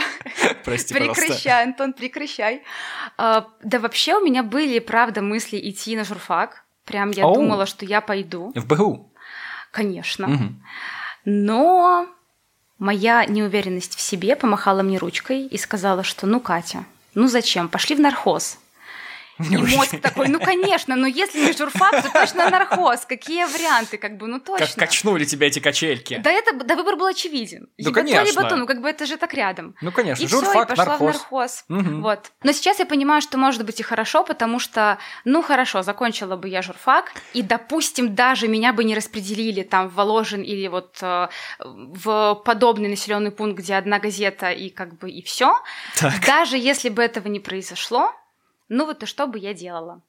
[0.66, 1.22] Прости, пожалуйста.
[1.24, 2.64] Прекращай, Антон, прекращай.
[3.18, 6.66] А, да вообще у меня были, правда, мысли идти на журфак.
[6.84, 7.36] Прям я Оу.
[7.36, 9.14] думала, что я пойду, В БГУ.
[9.72, 10.58] конечно.
[11.26, 12.08] Но
[12.80, 16.86] моя неуверенность в себе помахала мне ручкой и сказала, что ну, Катя,
[17.20, 18.58] ну зачем, пошли в нархоз.
[19.40, 23.06] И мозг такой, ну конечно, но если не журфак, то точно нархоз.
[23.06, 24.68] Какие варианты, как бы, ну точно.
[24.68, 26.18] Как качнули тебя эти качельки.
[26.24, 27.70] Да, это, да выбор был очевиден.
[27.78, 28.50] Ну, либо то, либо конечно.
[28.50, 29.76] то, ну как бы это же так рядом.
[29.82, 31.14] Ну, конечно, И все, и журфак, пошла в нархоз.
[31.14, 31.66] нархоз.
[31.68, 32.02] Мгм.
[32.02, 32.32] Вот.
[32.44, 36.50] Но сейчас я понимаю, что может быть и хорошо, потому что, ну хорошо, закончила бы
[36.50, 41.28] я журфак, и, допустим, даже меня бы не распределили там в Воложин или вот э,
[41.60, 45.56] в подобный населенный пункт, где одна газета и как бы и все.
[46.26, 48.14] Даже если бы этого не произошло,
[48.70, 50.04] ну вот и что бы я делала?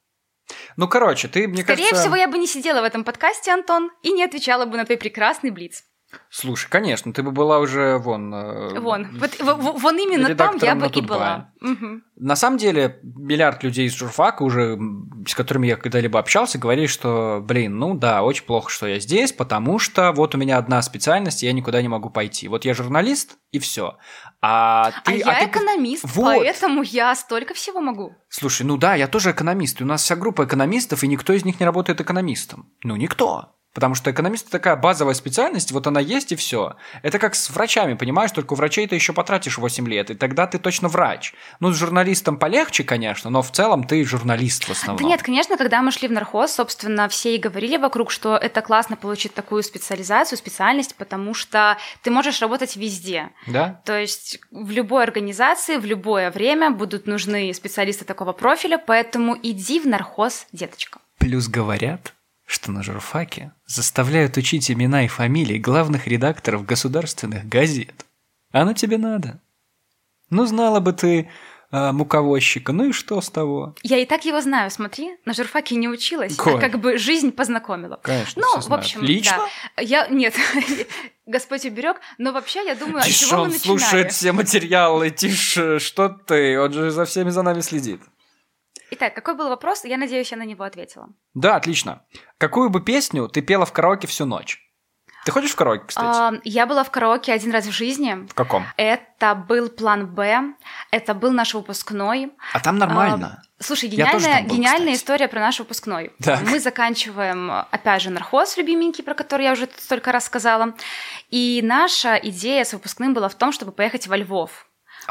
[0.77, 2.01] Ну, короче, ты, мне Скорее кажется...
[2.01, 4.97] всего, я бы не сидела в этом подкасте, Антон, и не отвечала бы на твой
[4.97, 5.83] прекрасный блиц.
[6.29, 8.33] Слушай, конечно, ты бы была уже вон...
[8.33, 9.37] э, Вон, вот,
[9.81, 11.51] вон именно там я бы и была.
[11.59, 12.03] Мгм.
[12.15, 14.79] На самом деле, миллиард людей из журфака уже,
[15.27, 19.33] с которыми я когда-либо общался, говорили, что, блин, ну да, очень плохо, что я здесь,
[19.33, 22.47] потому что вот у меня одна специальность, и я никуда не могу пойти.
[22.47, 23.97] Вот я журналист, и все.
[24.41, 25.21] А ты...
[25.21, 26.25] а я ты- экономист, Вот.
[26.25, 28.15] поэтому я столько всего могу.
[28.29, 31.43] Слушай, ну да, я тоже экономист, и у нас вся группа экономистов, и никто из
[31.45, 32.71] них не работает экономистом.
[32.83, 33.55] Ну, никто.
[33.73, 36.75] Потому что экономист это такая базовая специальность, вот она есть и все.
[37.03, 40.45] Это как с врачами, понимаешь, только у врачей ты еще потратишь 8 лет, и тогда
[40.45, 41.33] ты точно врач.
[41.59, 45.01] Ну, с журналистом полегче, конечно, но в целом ты журналист в основном.
[45.01, 48.61] Да нет, конечно, когда мы шли в нархоз, собственно, все и говорили вокруг, что это
[48.61, 53.29] классно получить такую специализацию, специальность, потому что ты можешь работать везде.
[53.47, 53.81] Да?
[53.85, 59.79] То есть в любой организации, в любое время будут нужны специалисты такого профиля, поэтому иди
[59.79, 60.99] в нархоз, деточка.
[61.19, 62.13] Плюс говорят,
[62.45, 68.05] что на журфаке заставляют учить имена и фамилии главных редакторов государственных газет.
[68.51, 69.39] Оно тебе надо.
[70.29, 71.29] Ну, знала бы ты
[71.71, 73.75] а, муковозчика, ну и что с того?
[73.83, 76.55] Я и так его знаю, смотри, на журфаке не училась, Коль.
[76.55, 77.99] а как бы жизнь познакомила.
[78.03, 79.37] Конечно, Ну, в общем, Лично?
[79.77, 79.81] да.
[79.81, 80.35] Я нет,
[81.25, 83.67] Господь уберег, но вообще я думаю, Тише, чего мы он начинали.
[83.79, 88.01] слушает все материалы, тише, что ты, он же за всеми за нами следит.
[88.91, 89.85] Итак, какой был вопрос?
[89.85, 91.09] Я надеюсь, я на него ответила.
[91.33, 92.03] Да, отлично.
[92.37, 94.59] Какую бы песню ты пела в караоке всю ночь?
[95.23, 96.07] Ты ходишь в караоке, кстати?
[96.07, 98.27] А, я была в караоке один раз в жизни.
[98.27, 98.65] В каком?
[98.75, 100.55] Это был план Б,
[100.89, 102.33] это был наш выпускной.
[102.53, 103.41] А там нормально.
[103.41, 104.97] А, Слушай, гениальная, был, гениальная кстати.
[104.97, 106.11] история про наш выпускной.
[106.23, 106.41] Так.
[106.41, 110.73] Мы заканчиваем, опять же, нархоз любименький, про который я уже столько раз сказала.
[111.29, 114.65] И наша идея с выпускным была в том, чтобы поехать во Львов.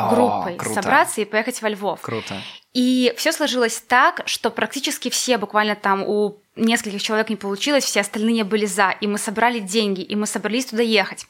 [0.08, 0.74] О, группой круто.
[0.82, 2.00] собраться и поехать во Львов.
[2.00, 2.34] Круто.
[2.72, 8.00] И все сложилось так, что практически все, буквально там у нескольких человек не получилось, все
[8.00, 11.26] остальные были за, и мы собрали деньги, и мы собрались туда ехать.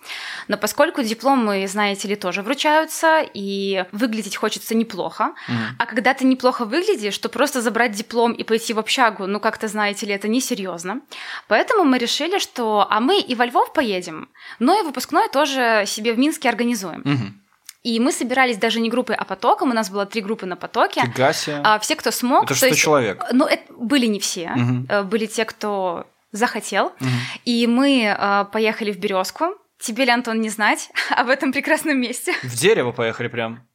[0.48, 5.76] Но поскольку дипломы, знаете ли, тоже вручаются, и выглядеть хочется неплохо, Мгм.
[5.78, 9.68] а когда ты неплохо выглядишь, то просто забрать диплом и пойти в общагу, ну как-то,
[9.68, 11.00] знаете ли, это несерьезно.
[11.48, 14.28] Поэтому мы решили, что а мы и во Львов поедем,
[14.58, 17.00] но и выпускной тоже себе в Минске организуем.
[17.04, 17.40] Мгм.
[17.82, 21.00] И мы собирались даже не группой, а потоком, у нас было три группы на потоке.
[21.00, 21.60] Фига себе.
[21.64, 23.24] А, все, кто смог, Это то 100 есть, человек.
[23.32, 24.52] ну, это были не все.
[24.88, 26.92] Э, были те, кто захотел.
[27.00, 27.10] Мгм.
[27.46, 29.54] И мы э, поехали в Березку.
[29.80, 32.34] Тебе ли, Антон, не знать об этом прекрасном месте?
[32.42, 33.66] В дерево поехали прям.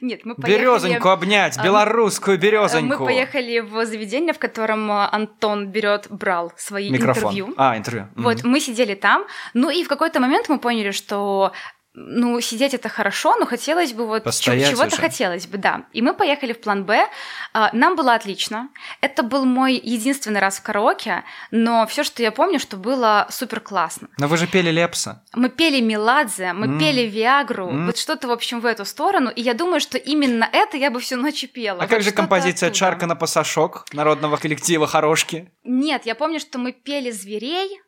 [0.00, 0.60] Нет, мы поехали...
[0.60, 2.98] Березоньку обнять, а, белорусскую березоньку.
[2.98, 7.30] Мы поехали в заведение, в котором э, Антон берет, брал свои Микрофон.
[7.32, 7.54] интервью.
[7.56, 8.08] А, интервью.
[8.16, 11.52] Вот, мы сидели там, ну и в какой-то момент мы поняли, что
[11.94, 15.84] ну, сидеть это хорошо, но хотелось бы вот чего-то хотелось бы, да.
[15.92, 17.06] И мы поехали в план Б.
[17.52, 18.70] А, Нам было отлично.
[19.02, 23.60] Это был мой единственный раз в караоке, но все, что я помню, что было супер
[23.60, 24.08] классно.
[24.18, 25.22] Но вы же пели Лепса.
[25.34, 26.78] Мы пели Меладзе, мы М.
[26.78, 27.86] пели Виагру, М.
[27.86, 29.30] вот что-то, в общем, в эту сторону.
[29.30, 31.78] И я думаю, что именно это я бы всю ночь и пела.
[31.78, 32.78] А Вот как же композиция оттуда.
[32.78, 35.52] «Чарка на пасашок» народного коллектива «Хорошки»?
[35.64, 37.80] Нет, я помню, что мы пели зверей.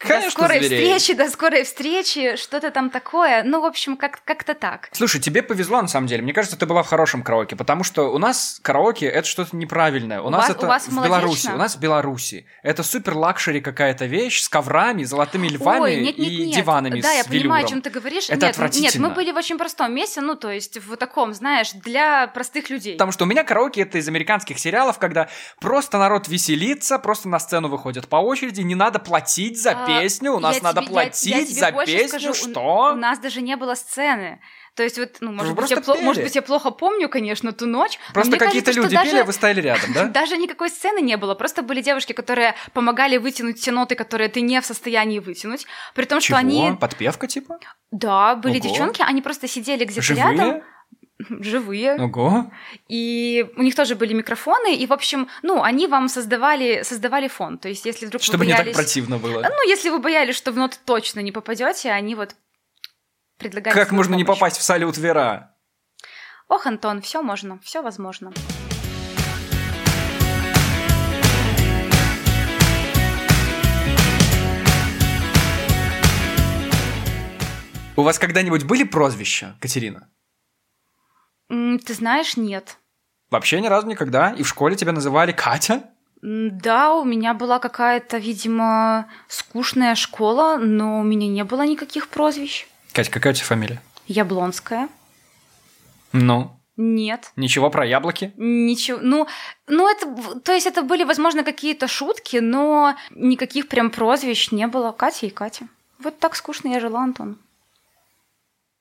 [0.00, 0.94] До Конечно, скорой зверей.
[0.94, 3.42] встречи, до скорой встречи, что-то там такое.
[3.42, 4.88] Ну, в общем, как- как-то так.
[4.92, 6.22] Слушай, тебе повезло на самом деле.
[6.22, 10.20] Мне кажется, ты была в хорошем караоке, потому что у нас караоке это что-то неправильное.
[10.20, 11.18] У, У нас вас- это у вас в молодечно.
[11.18, 11.48] Беларуси.
[11.48, 12.46] У нас в Беларуси.
[12.62, 16.56] Это супер luxury какая-то вещь с коврами, золотыми львами Ой, нет, нет, и нет.
[16.56, 18.24] диванами Да, я понимаю, о чем ты говоришь.
[18.24, 19.08] Это нет, нет, отвратительно.
[19.08, 22.92] мы были в очень простом месте, ну, то есть в таком, знаешь, для простых людей.
[22.94, 25.28] Потому что у меня караоке это из американских сериалов, когда
[25.60, 30.38] просто народ веселится, просто на сцену выходят по очереди, не надо платить за песню, у
[30.40, 32.90] нас я надо тебе- я- платить я тебе за песню, скажу, у- что?
[32.92, 34.40] У нас даже не было сцены.
[34.74, 37.66] То есть вот, ну, может, быть я, пло- может быть, я плохо помню, конечно, ту
[37.66, 37.98] ночь.
[38.08, 40.04] но Просто какие-то люди что пели, даже- а вы стояли рядом, да?
[40.18, 44.40] Даже никакой сцены не было, просто были девушки, которые помогали вытянуть те ноты, которые ты
[44.40, 46.36] не в состоянии вытянуть, при том, Чего?
[46.38, 46.76] что они...
[46.80, 47.58] Подпевка типа?
[47.90, 48.68] Да, были Ого.
[48.68, 50.32] девчонки, они просто сидели где-то Живые?
[50.36, 50.62] Рядом,
[51.28, 52.50] живые, Ого.
[52.88, 57.58] и у них тоже были микрофоны, и, в общем, ну, они вам создавали, создавали фон,
[57.58, 58.74] то есть если вдруг Чтобы вы не боялись...
[58.74, 59.42] так противно было.
[59.42, 62.36] Ну, если вы боялись, что в ноту точно не попадете, они вот
[63.36, 64.38] предлагали Как можно не помощь.
[64.38, 65.54] попасть в салют Вера?
[66.48, 68.32] Ох, Антон, все можно, все возможно.
[77.96, 80.08] У вас когда-нибудь были прозвища, Катерина?
[81.48, 82.76] Ты знаешь, нет.
[83.30, 84.30] Вообще ни разу никогда.
[84.32, 85.82] И в школе тебя называли Катя?
[86.20, 92.66] Да, у меня была какая-то, видимо, скучная школа, но у меня не было никаких прозвищ.
[92.92, 93.82] Катя, какая у тебя фамилия?
[94.06, 94.88] Яблонская.
[96.12, 97.32] Ну, Нет.
[97.36, 98.32] ничего про яблоки?
[98.36, 98.98] Ничего.
[99.00, 99.26] Ну,
[99.66, 104.92] ну это, то есть это были, возможно, какие-то шутки, но никаких прям прозвищ не было.
[104.92, 105.68] Катя и Катя.
[105.98, 107.38] Вот так скучно я жила, Антон.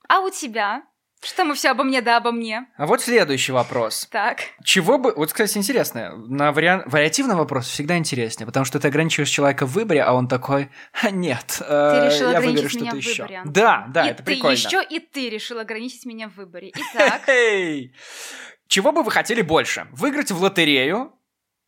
[0.08, 0.84] А у тебя?
[1.24, 2.68] Что мы все обо мне, да обо мне?
[2.78, 4.08] А вот следующий вопрос.
[4.12, 4.42] Так.
[4.64, 5.14] Чего бы...
[5.16, 6.16] Вот, кстати, интересно.
[6.16, 6.84] На вариан...
[6.86, 11.10] вариативный вопрос всегда интереснее, потому что ты ограничиваешь человека в выборе, а он такой, «Ха,
[11.10, 13.24] нет, э, решил я выберу что-то еще.
[13.24, 13.42] выборе.
[13.46, 14.54] Да, да, и это ты прикольно.
[14.54, 16.72] еще и ты решил ограничить меня в выборе.
[16.76, 17.24] Итак!
[18.68, 19.88] Чего бы вы хотели больше?
[19.92, 21.14] Выиграть в лотерею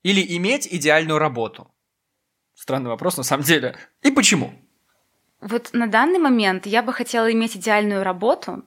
[0.04, 1.74] или иметь идеальную работу?
[2.54, 3.76] Странный вопрос, на самом деле.
[4.04, 4.54] И почему?
[5.42, 8.64] вот на данный момент я бы хотела иметь идеальную работу,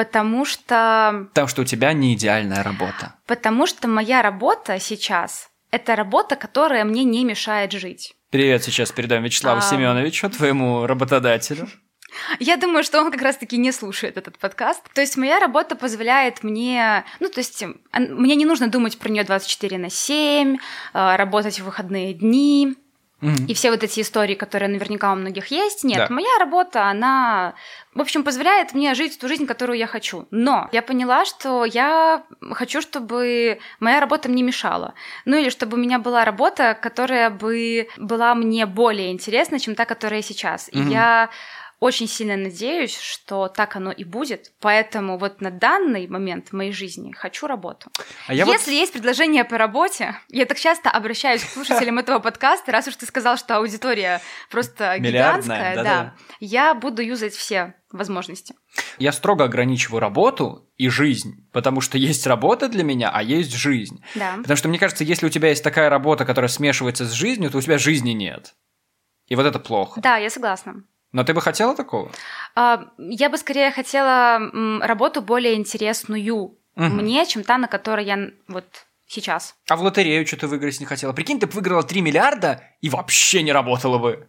[0.00, 3.16] потому что, Потому что у тебя не идеальная работа.
[3.26, 8.14] потому что моя работа сейчас– это работа, которая мне не мешает жить.
[8.30, 9.60] Привет сейчас передаем Вячеславу А.
[9.60, 11.68] Семеновичу, твоему работодателю.
[12.38, 14.82] Я думаю, что он как раз-таки не слушает этот подкаст.
[14.94, 17.04] То есть моя работа позволяет мне...
[17.20, 21.64] Ну, то есть мне не нужно думать про нее 24 на 7, э, работать в
[21.64, 22.74] выходные дни
[23.20, 23.46] Мгм.
[23.46, 25.84] и все вот эти истории, которые наверняка у многих есть.
[25.84, 26.14] Нет, Да.
[26.14, 27.54] моя работа, она,
[27.94, 30.26] в общем, позволяет мне жить ту жизнь, которую я хочу.
[30.30, 34.94] Но я поняла, что я хочу, чтобы моя работа мне мешала.
[35.26, 39.84] Ну или чтобы у меня была работа, которая бы была мне более интересна, чем та,
[39.84, 40.68] которая сейчас.
[40.72, 40.88] И Мгм.
[40.90, 41.28] я
[41.80, 44.52] очень сильно надеюсь, что так оно и будет.
[44.60, 47.90] Поэтому вот на данный момент в моей жизни хочу работу.
[48.26, 52.18] А я вот- Если есть предложение по работе, я так часто обращаюсь к слушателям этого
[52.18, 58.54] подкаста, раз уж ты сказал, что аудитория просто гигантская, да, я буду юзать все возможности.
[58.98, 64.04] Я строго ограничиваю работу и жизнь, потому что есть работа для меня, а есть жизнь.
[64.14, 64.34] Да.
[64.36, 67.58] Потому что мне кажется, если у тебя есть такая работа, которая смешивается с жизнью, то
[67.58, 68.54] у тебя жизни нет.
[69.28, 70.00] И вот это плохо.
[70.02, 70.84] Да, я согласна.
[71.12, 72.10] Но ты бы хотела такого?
[72.54, 74.40] А, я бы скорее хотела
[74.80, 76.84] работу более интересную угу.
[76.84, 78.64] мне, чем та, на которой я вот
[79.06, 79.56] сейчас.
[79.68, 81.12] А в лотерею что ты выиграть не хотела?
[81.12, 84.28] Прикинь, ты бы выиграла 3 миллиарда и вообще не работала бы.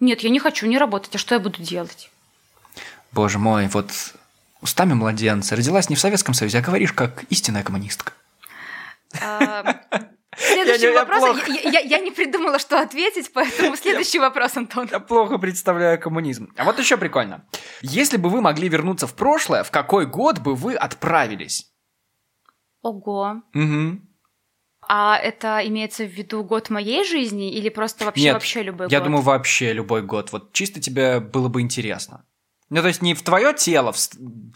[0.00, 2.10] Нет, я не хочу не работать, а что я буду делать?
[3.12, 3.90] Боже мой, вот
[4.60, 5.56] устами младенца.
[5.56, 8.12] Родилась не в Советском Союзе, а говоришь как истинная коммунистка.
[10.36, 11.38] Следующий я, вопрос.
[11.46, 14.88] Я, я, я, я не придумала, что ответить, поэтому следующий я, вопрос, Антон.
[14.90, 16.52] Я плохо представляю коммунизм.
[16.56, 17.44] А вот еще прикольно.
[17.82, 21.70] Если бы вы могли вернуться в прошлое, в какой год бы вы отправились?
[22.80, 23.42] Ого.
[23.54, 24.00] Угу.
[24.88, 28.98] А это имеется в виду год моей жизни или просто вообще, Нет, вообще любой я
[28.98, 29.04] год?
[29.04, 30.32] думаю, вообще любой год.
[30.32, 32.24] Вот чисто тебе было бы интересно.
[32.70, 33.92] Ну, то есть не в твое тело,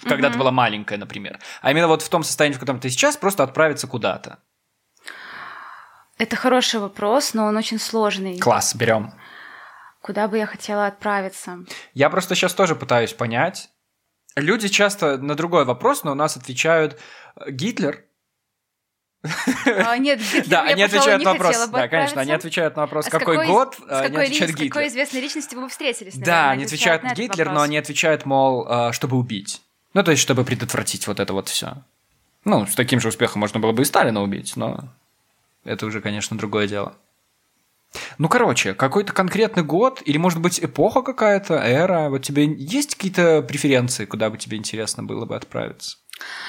[0.02, 2.88] когда mm ты была маленькая, например, а именно вот в том состоянии, в котором ты
[2.88, 4.38] сейчас, просто отправиться куда-то.
[6.18, 8.38] Это хороший вопрос, но он очень сложный.
[8.38, 9.12] Класс, берем.
[10.00, 11.58] Куда бы я хотела отправиться?
[11.94, 13.70] Я просто сейчас тоже пытаюсь понять.
[14.36, 17.00] Люди часто на другой вопрос, но у нас отвечают
[17.48, 18.04] Гитлер,
[19.66, 21.68] а, нет, да, они отвечают на вопрос.
[21.68, 24.66] Да, конечно, они отвечают на вопрос, какой год, они отвечают Гитлер.
[24.66, 26.14] С какой известной личностью вы встретились?
[26.16, 29.62] Да, они отвечают Гитлер, но они отвечают, мол, а, чтобы убить.
[29.94, 31.78] Ну, то есть, чтобы предотвратить вот это вот все.
[32.44, 34.84] Ну, с таким же успехом можно было бы и Сталина убить, но
[35.66, 36.96] это уже, конечно, другое дело.
[38.18, 43.42] Ну, короче, какой-то конкретный год, или, может быть, эпоха какая-то, эра, вот тебе есть какие-то
[43.42, 45.98] преференции, куда бы тебе интересно было бы отправиться?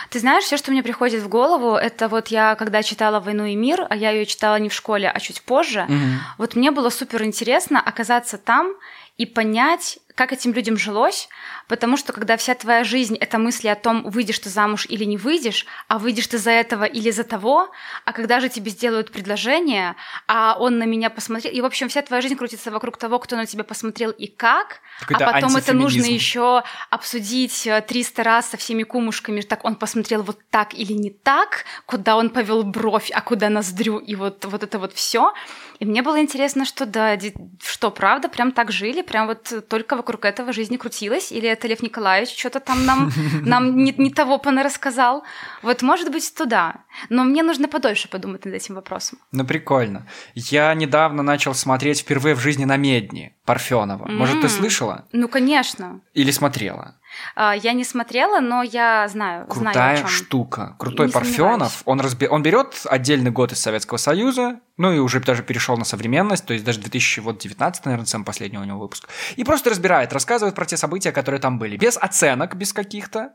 [0.10, 3.56] Ты знаешь, все, что мне приходит в голову, это вот я, когда читала «Войну и
[3.56, 5.96] мир», а я ее читала не в школе, а чуть позже, угу.
[6.38, 8.74] вот мне было супер интересно оказаться там
[9.18, 11.30] и понять, как этим людям жилось,
[11.68, 15.16] потому что когда вся твоя жизнь— это мысли о том, выйдешь ты замуж или не
[15.16, 17.70] выйдешь, а выйдешь ты за этого или за того,
[18.04, 19.96] а когда же тебе сделают предложение,
[20.28, 23.36] а он на меня посмотрел, и, в общем, вся твоя жизнь крутится вокруг того, кто
[23.36, 28.50] на тебя посмотрел и как, Какой-то а потом это нужно еще обсудить 300 э, раз
[28.50, 33.12] со всеми кумушками, так он посмотрел вот так или не так, куда он повел бровь,
[33.14, 35.34] а куда ноздрю, и вот, вот это вот все.
[35.78, 37.16] И мне было интересно, что да,
[37.64, 41.82] что правда, прям так жили, прям вот только вокруг этого жизни крутилась, или это Лев
[41.82, 45.24] Николаевич что-то там нам, нам не, не того рассказал.
[45.62, 46.86] Вот, может быть, туда.
[47.10, 49.20] Но мне нужно подольше подумать над этим вопросом.
[49.32, 50.08] Ну, прикольно.
[50.36, 54.08] Я недавно начал смотреть впервые в жизни на Медни Парфенова.
[54.08, 55.06] Может, ты слышала?
[55.12, 56.02] Ну, конечно.
[56.14, 56.96] Или смотрела?
[57.36, 59.48] А, я не смотрела, но я знаю.
[59.48, 60.76] Крутая знаю, о штука.
[60.80, 61.82] Крутой не Парфенов.
[61.86, 62.28] Он, разби...
[62.28, 66.54] он берет отдельный год из Советского Союза, ну и уже даже перешел на современность, то
[66.54, 69.08] есть даже 2019, наверное, самый последний у него выпуск.
[69.36, 71.78] И просто разбирает, рассказывает про те события, которые там были.
[71.78, 73.34] Без оценок, без каких-то.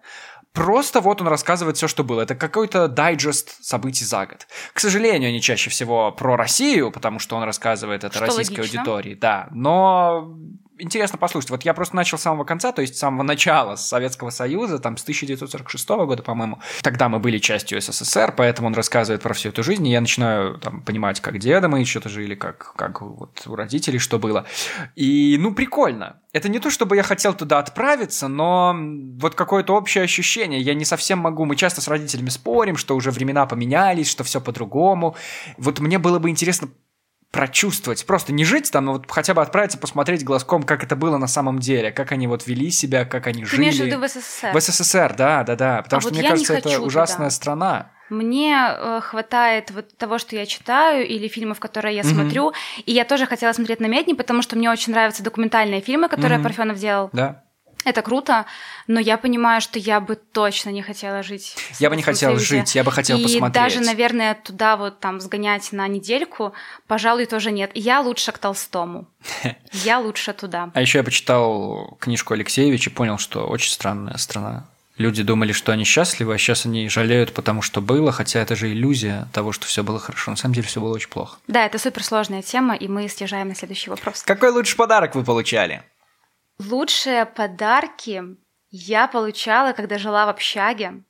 [0.53, 2.21] Просто вот он рассказывает все, что было.
[2.21, 4.47] Это какой-то дайджест событий за год.
[4.75, 8.81] К сожалению, они чаще всего про Россию, потому что он рассказывает это что российской логично.
[8.81, 9.49] аудитории, да.
[9.51, 10.37] Но
[10.83, 11.51] интересно послушать.
[11.51, 14.79] Вот я просто начал с самого конца, то есть с самого начала, с Советского Союза,
[14.79, 16.61] там с 1946 года, по-моему.
[16.83, 20.59] Тогда мы были частью СССР, поэтому он рассказывает про всю эту жизнь, и я начинаю
[20.59, 24.45] там, понимать, как деда мы что-то жили, как, как вот у родителей что было.
[24.97, 26.21] И, ну, прикольно.
[26.33, 28.75] Это не то, чтобы я хотел туда отправиться, но
[29.19, 30.61] вот какое-то общее ощущение.
[30.61, 31.45] Я не совсем могу.
[31.45, 35.15] Мы часто с родителями спорим, что уже времена поменялись, что все по-другому.
[35.59, 36.69] Вот мне было бы интересно
[37.33, 41.17] прочувствовать, просто не жить там, но вот хотя бы отправиться посмотреть глазком, как это было
[41.17, 43.61] на самом деле, как они вот вели себя, как они Ты жили.
[43.63, 44.53] Имеешь в виду в СССР?
[44.53, 47.31] В СССР, да, да, да, потому а что вот мне кажется, это ужасная туда.
[47.31, 47.91] страна.
[48.11, 52.15] Мне э, хватает вот того, что я читаю, или фильмов, которые я mm-hmm.
[52.15, 52.53] смотрю,
[52.85, 56.39] и я тоже хотела смотреть на Медни, потому что мне очень нравятся документальные фильмы, которые
[56.39, 56.43] mm-hmm.
[56.43, 57.09] Парфенов делал.
[57.15, 57.42] Да.
[57.85, 58.47] Это круто,
[58.87, 61.57] но я понимаю, что я бы точно не хотела жить.
[61.79, 63.51] Я бы не хотела жить, я бы хотела и посмотреть.
[63.51, 66.53] И даже, наверное, туда вот там сгонять на недельку,
[66.87, 67.71] пожалуй, тоже нет.
[67.75, 69.07] Я лучше к Толстому.
[69.73, 70.71] Я лучше туда.
[70.75, 74.67] А еще я почитал книжку Алексеевича и понял, что очень странная страна.
[74.99, 78.71] Люди думали, что они счастливы, а сейчас они жалеют, потому что было, хотя это же
[78.71, 80.31] иллюзия того, что все было хорошо.
[80.31, 81.39] На самом деле все было очень плохо.
[81.49, 84.23] Да, это суперсложная тема, и мы съезжаем на следующий вопрос.
[84.23, 85.83] Какой лучший подарок вы получали?
[86.59, 88.23] Лучшие подарки
[88.71, 91.03] я получала, когда жила в общаге.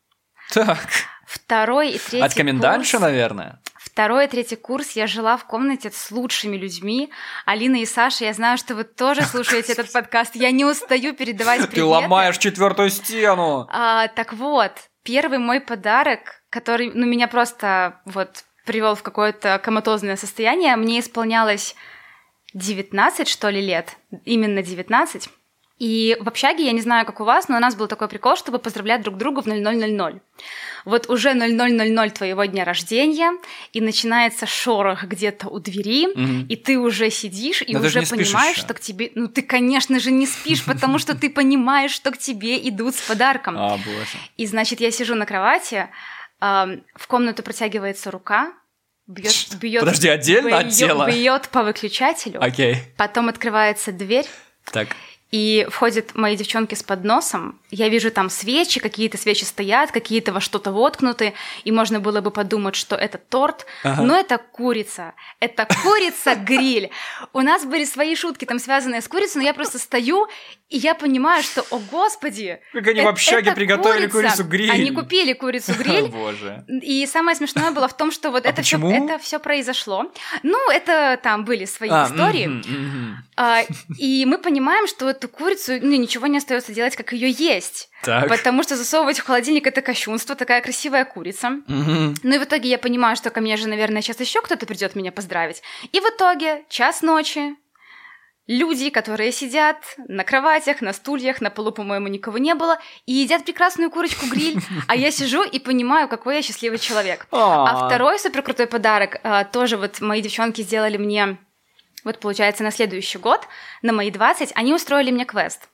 [0.53, 0.89] Так.
[1.27, 3.61] Второй и третий От комендантши, курс, наверное?
[3.79, 7.11] Второй и третий курс я жила в комнате с лучшими людьми.
[7.47, 10.35] Алина и Саша, я знаю, что вы тоже слушаете этот подкаст.
[10.35, 11.77] Я не устаю передавать приветы.
[11.77, 13.67] Ты ломаешь четвертую стену.
[13.71, 14.73] А, так вот,
[15.05, 21.75] первый мой подарок, который, ну, меня просто вот привел в какое-то коматозное состояние, мне исполнялось
[22.55, 25.29] 19, что ли, лет, именно 19.
[25.79, 28.37] И в общаге, я не знаю, как у вас, но у нас был такой прикол,
[28.37, 30.21] чтобы поздравлять друг друга в 0000.
[30.85, 33.33] вот уже 0000 твоего дня рождения,
[33.73, 36.47] и начинается шорох где-то у двери, Мгм.
[36.47, 39.11] и ты уже сидишь и Но уже понимаешь, что к тебе...
[39.15, 43.01] Ну, ты, конечно же, не спишь, потому что ты понимаешь, что к тебе идут с
[43.01, 43.57] подарком.
[43.59, 44.19] А, боже.
[44.37, 45.89] И, значит, я сижу на кровати,
[46.41, 48.53] в комнату протягивается рука,
[49.07, 51.07] бьет, бьет, Подожди, отдельно от тела?
[51.11, 52.77] бьет по выключателю, Окей.
[52.97, 54.27] потом открывается дверь,
[54.73, 54.89] Так.
[55.33, 57.59] И входят мои девчонки с подносом.
[57.71, 61.33] Я вижу там свечи, какие-то свечи стоят, какие-то во что-то воткнуты,
[61.65, 64.03] и можно было бы подумать, что это торт, Ага.
[64.03, 65.15] но это курица.
[65.41, 66.91] Это курица-гриль.
[67.33, 70.27] У нас были свои шутки там связанные с курицей, но я просто стою,
[70.69, 74.71] и я понимаю, что, о господи, Как они в э- общаге это приготовили курицу-гриль.
[74.71, 76.65] Они купили курицу-гриль, Боже.
[76.69, 80.13] и самое смешное было в том, что вот А это все, это все произошло.
[80.43, 82.63] Ну, это там были свои А, истории.
[83.37, 83.63] А,
[83.99, 87.89] и мы понимаем, что эту курицу, ну, ничего не остается делать, как ее есть.
[88.03, 88.29] Так.
[88.29, 91.51] Потому что засовывать в холодильник это кощунство, такая красивая курица.
[91.67, 92.17] Мгм.
[92.23, 94.97] Ну и в итоге я понимаю, что ко мне же, наверное, сейчас еще кто-то придет
[94.97, 95.63] меня поздравить.
[95.93, 97.57] И в итоге час ночи.
[98.49, 99.77] Люди, которые сидят
[100.09, 104.59] на кроватях, на стульях, на полу, по-моему, никого не было, и едят прекрасную курочку-гриль,
[104.89, 107.29] а я сижу и понимаю, какой я счастливый человек.
[107.31, 111.39] А второй супер крутой подарок а, тоже вот мои девчонки сделали мне,
[112.05, 113.47] вот получается, на следующий год,
[113.83, 115.69] на мои 20, они устроили мне квест.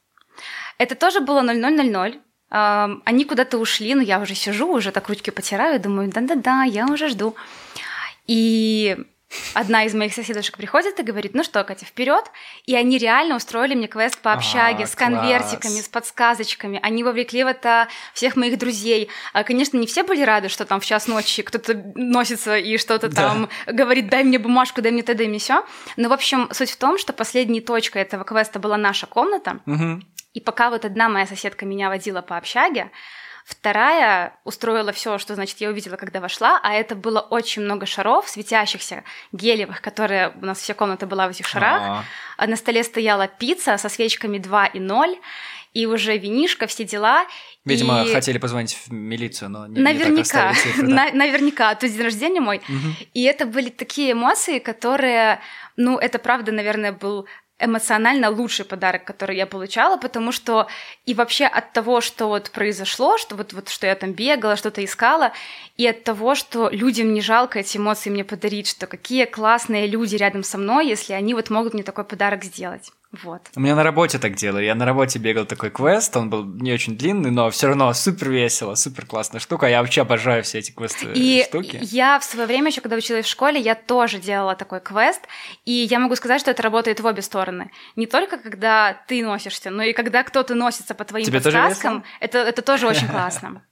[0.78, 2.20] Это тоже было 0000.
[2.50, 6.86] Ам, Они куда-то ушли, но я уже сижу, уже так ручки потираю, думаю, да-да-да, я
[6.86, 7.36] уже жду.
[8.26, 8.96] И
[9.54, 12.24] одна из моих соседушек приходит и говорит, ну что, Катя, вперед.
[12.66, 15.84] И они реально устроили мне квест по общаге А, с конвертиками, класс.
[15.84, 16.80] с подсказочками.
[16.82, 19.08] Они вовлекли в это всех моих друзей.
[19.32, 23.08] А, Конечно, не все были рады, что там в час ночи кто-то носится и что-то
[23.08, 23.16] Да.
[23.28, 25.64] там говорит, дай мне бумажку, дай мне дай мне все.
[25.96, 29.60] Но, в общем, суть в том, что последней точкой этого квеста была наша комната.
[29.66, 30.06] Мгм.
[30.34, 32.90] И пока вот одна моя соседка меня водила по общаге,
[33.48, 38.28] вторая устроила все, что, значит, я увидела, когда вошла, а это было очень много шаров,
[38.28, 41.80] светящихся, гелевых, которые у нас вся комната была в этих шарах.
[41.82, 42.04] А,
[42.36, 45.16] А на столе стояла пицца со свечками 2 и 0,
[45.72, 47.24] и уже винишка, все дела.
[47.64, 50.94] Видимо, И хотели позвонить в милицию, но не, не Наверняка, расставили цифры, да.
[51.06, 52.60] на- наверняка, то есть день рождения мой.
[52.68, 52.96] Мгм.
[53.14, 55.40] И это были такие эмоции, которые,
[55.76, 57.26] ну, это правда, наверное, был
[57.58, 60.68] эмоционально лучший подарок, который я получала, потому что
[61.06, 64.84] и вообще от того, что вот произошло, что вот, вот что я там бегала, что-то
[64.84, 65.32] искала,
[65.76, 70.16] и от того, что людям не жалко эти эмоции мне подарить, что какие классные люди
[70.16, 72.92] рядом со мной, если они вот могут мне такой подарок сделать.
[73.22, 73.40] Вот.
[73.56, 74.66] У меня на работе так делали.
[74.66, 78.28] Я на работе бегал такой квест, он был не очень длинный, но все равно супер
[78.30, 79.66] весело, супер классная штука.
[79.66, 81.78] Я вообще обожаю все эти квесты И штуки.
[81.80, 85.22] я в свое время, еще когда училась в школе, я тоже делала такой квест,
[85.64, 87.70] и я могу сказать, что это работает в обе стороны.
[87.96, 92.38] Не только когда ты носишься, но и когда кто-то носится по твоим Тебе подсказкам, это,
[92.38, 93.62] это тоже очень классно.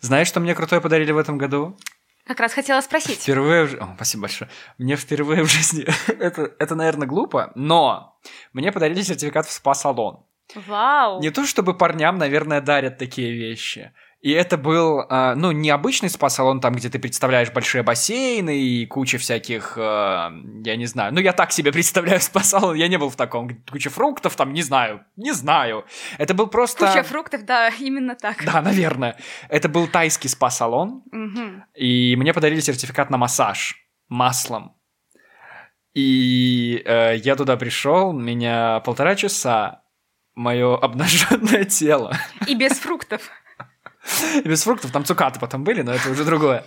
[0.00, 1.78] Знаешь, что мне крутое подарили в этом году?
[2.26, 3.22] Как раз хотела спросить.
[3.22, 4.50] Впервые в О, спасибо большое.
[4.78, 5.86] Мне впервые в жизни...
[6.08, 8.18] это, это, наверное, глупо, но
[8.52, 10.24] мне подарили сертификат в спа-салон.
[10.54, 11.20] Вау!
[11.20, 13.92] Не то чтобы парням, наверное, дарят такие вещи.
[14.20, 18.84] И это был, а, ну, не обычный спа-салон, там, где ты представляешь большие бассейны и
[18.84, 20.30] куча всяких, а,
[20.62, 23.88] я не знаю, ну, я так себе представляю спа-салон, я не был в таком, куча
[23.88, 25.86] фруктов, там, не знаю, не знаю.
[26.18, 26.86] Это был просто...
[26.86, 28.44] Куча фруктов, да, именно так.
[28.44, 29.16] Да, наверное.
[29.48, 31.64] Это был тайский спа-салон, Мгм.
[31.74, 33.76] и мне подарили сертификат на массаж
[34.08, 34.76] маслом.
[35.94, 39.82] И э, я туда пришел, меня полтора часа,
[40.34, 42.16] мое обнаженное тело
[42.46, 43.22] И без фруктов.
[44.44, 46.64] Без фруктов, там цукаты потом были, но это уже другое.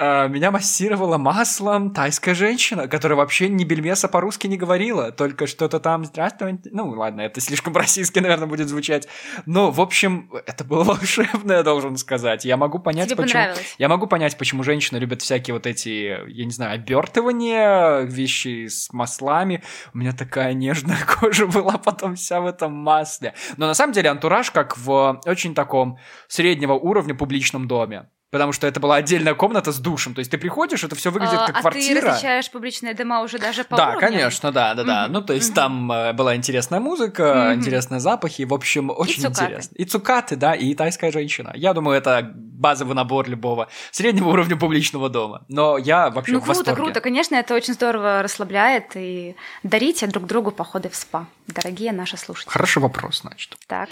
[0.00, 5.80] А, Меня массировала маслом тайская женщина, которая вообще ни бельмеса по-русски не говорила, только что-то
[5.80, 6.70] там «Здравствуйте».
[6.70, 9.08] Ну, ладно, это слишком по-российски, наверное, будет звучать.
[9.44, 12.44] Но, в общем, это было волшебно, я должен сказать.
[12.44, 13.42] Я могу понять, Тебе почему...
[13.78, 18.92] Я могу понять, почему женщины любят всякие вот эти, я не знаю, обертывания, вещи с
[18.92, 19.64] маслами.
[19.94, 23.34] У меня такая нежная кожа была потом вся в этом масле.
[23.56, 28.06] Но на самом деле антураж как в очень таком среднего уровня публичном доме.
[28.30, 30.12] Потому что это была отдельная комната с душем.
[30.14, 32.00] То есть ты приходишь, это все выглядит А, как а ты квартира.
[32.02, 34.00] различаешь публичные дома уже даже по Да, уровню?
[34.00, 35.02] конечно, да, да, да.
[35.04, 35.54] Мгм, Ну, то есть мгм.
[35.54, 37.60] там э, была интересная музыка, Мгм.
[37.60, 38.42] интересные запахи.
[38.42, 39.44] В общем, очень цукаты.
[39.44, 39.74] интересно.
[39.76, 41.52] И цукаты, да, и тайская женщина.
[41.54, 45.44] Я думаю, это базовый набор любого среднего уровня публичного дома.
[45.48, 46.82] Но я вообще Ну в круто, восторге.
[46.82, 47.00] круто.
[47.00, 48.90] Конечно, это очень здорово расслабляет.
[48.94, 52.52] И дарите друг другу походы в спа, дорогие наши слушатели.
[52.52, 53.56] Хороший вопрос, значит.
[53.68, 53.88] Так.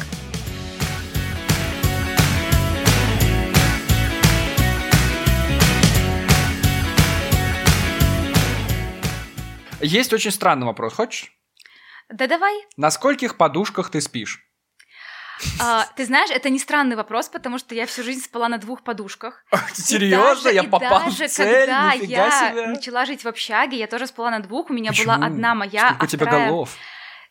[9.80, 10.94] Есть очень странный вопрос.
[10.94, 11.32] Хочешь?
[12.08, 12.54] Да давай.
[12.76, 14.42] На скольких подушках ты спишь?
[15.60, 18.82] А, ты знаешь, это не странный вопрос, потому что я всю жизнь спала на двух
[18.82, 19.44] подушках.
[19.74, 20.48] Серьезно?
[20.48, 21.66] Я попал даже в цель?
[21.66, 22.66] когда Нифига я себе.
[22.68, 25.14] начала жить в общаге, я тоже спала на двух, у меня Почему?
[25.14, 26.70] была одна моя, Сколько а у тебя вторая- голов?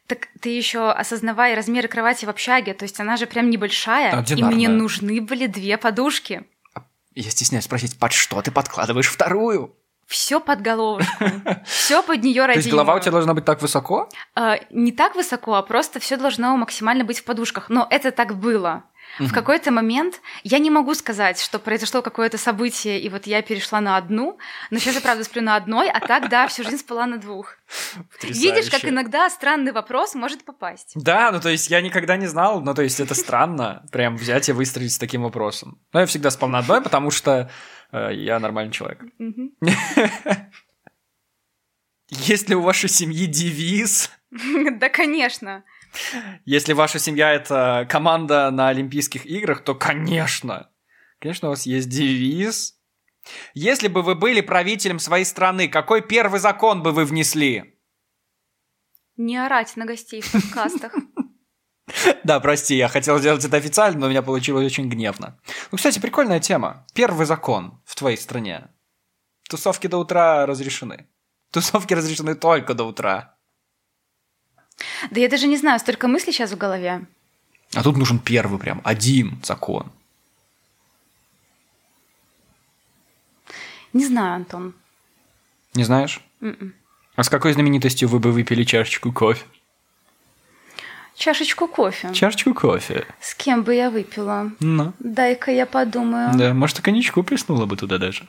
[0.05, 4.43] Так ты еще осознавай размеры кровати в общаге, то есть она же прям небольшая, и
[4.43, 6.43] мне нужны были две подушки.
[7.15, 9.75] Я стесняюсь спросить, под что ты подкладываешь вторую?
[10.07, 11.25] Все под головушку,
[11.65, 12.71] все под нее То есть родимую.
[12.71, 14.09] голова у тебя должна быть так высоко?
[14.35, 17.69] А, не так высоко, а просто все должно максимально быть в подушках.
[17.69, 18.83] Но это так было.
[19.19, 23.79] В какой-то момент я не могу сказать, что произошло какое-то событие, и вот я перешла
[23.79, 24.37] на одну,
[24.71, 27.55] но сейчас я правда сплю на одной, а так, да, всю жизнь спала на двух.
[28.21, 28.89] Видишь, как Потрясающе.
[28.89, 30.91] иногда странный вопрос может попасть.
[30.95, 34.49] Да, ну то есть я никогда не знал, ну то есть это странно, прям взять
[34.49, 35.79] и выстрелить с таким вопросом.
[35.93, 37.49] Но я всегда спал на одной, потому что
[38.11, 39.03] я нормальный человек.
[42.09, 44.11] Есть ли у вашей семьи девиз?
[44.79, 45.63] Да, конечно.
[46.43, 50.69] Если ваша семья это команда на Олимпийских играх, то конечно.
[51.19, 52.77] Конечно, у вас есть девиз.
[53.53, 57.79] Если бы вы были правителем своей страны, какой первый закон бы вы внесли?
[59.17, 60.93] Не орать на гостей в подкастах.
[62.23, 65.37] Да, прости, я хотел сделать это официально, но у меня получилось очень гневно.
[65.71, 66.85] Ну, кстати, прикольная тема.
[66.93, 68.67] Первый закон в твоей стране.
[69.49, 71.07] Тусовки до утра разрешены.
[71.51, 73.35] Тусовки разрешены только до утра.
[75.11, 77.05] Да я даже не знаю, столько мыслей сейчас в голове.
[77.73, 79.91] А тут нужен первый прям, один закон.
[83.93, 84.73] Не знаю, Антон.
[85.73, 86.21] Не знаешь?
[86.41, 86.73] М-м.
[87.15, 89.45] А с какой знаменитостью вы бы выпили чашечку кофе?
[91.15, 92.13] Чашечку кофе.
[92.13, 93.05] Чашечку кофе.
[93.21, 94.51] С кем бы я выпила?
[94.59, 96.31] Ну, Дай-ка я подумаю.
[96.37, 98.25] да, может, и коньячку приснула бы туда даже.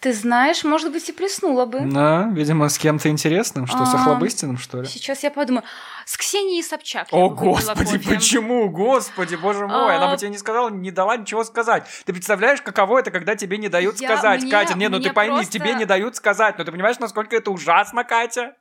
[0.00, 1.78] Ты знаешь, может быть, и приснула бы.
[1.82, 4.88] Да, видимо, с кем-то интересным, что, с А, Охлобыстиным, что ли?
[4.88, 5.62] Сейчас я подумаю.
[6.04, 7.06] С Ксенией Собчак.
[7.12, 8.08] О, господи, кофе.
[8.16, 8.68] почему?
[8.68, 10.10] Господи, боже мой, она А.
[10.10, 11.86] бы тебе не сказала, не дала ничего сказать.
[12.04, 14.76] Ты представляешь, каково это, когда тебе не дают Я- сказать, мне- Катя?
[14.76, 16.58] Не, ну ты пойми, просто- тебе не дают сказать.
[16.58, 18.56] Ну ты понимаешь, насколько это ужасно, Катя?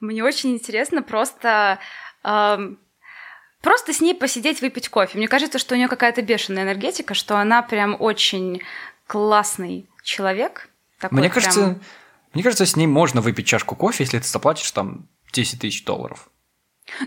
[0.00, 1.78] Мне очень интересно просто...
[2.22, 5.18] Просто с ней посидеть, выпить кофе.
[5.18, 8.62] Мне кажется, что у нее какая-то бешеная энергетика, что она прям очень
[9.06, 10.70] классный человек.
[10.98, 11.80] Такой Мне прям- кажется,
[12.32, 16.30] мне кажется, с ней можно выпить чашку кофе, если ты заплатишь там 10 тысяч долларов.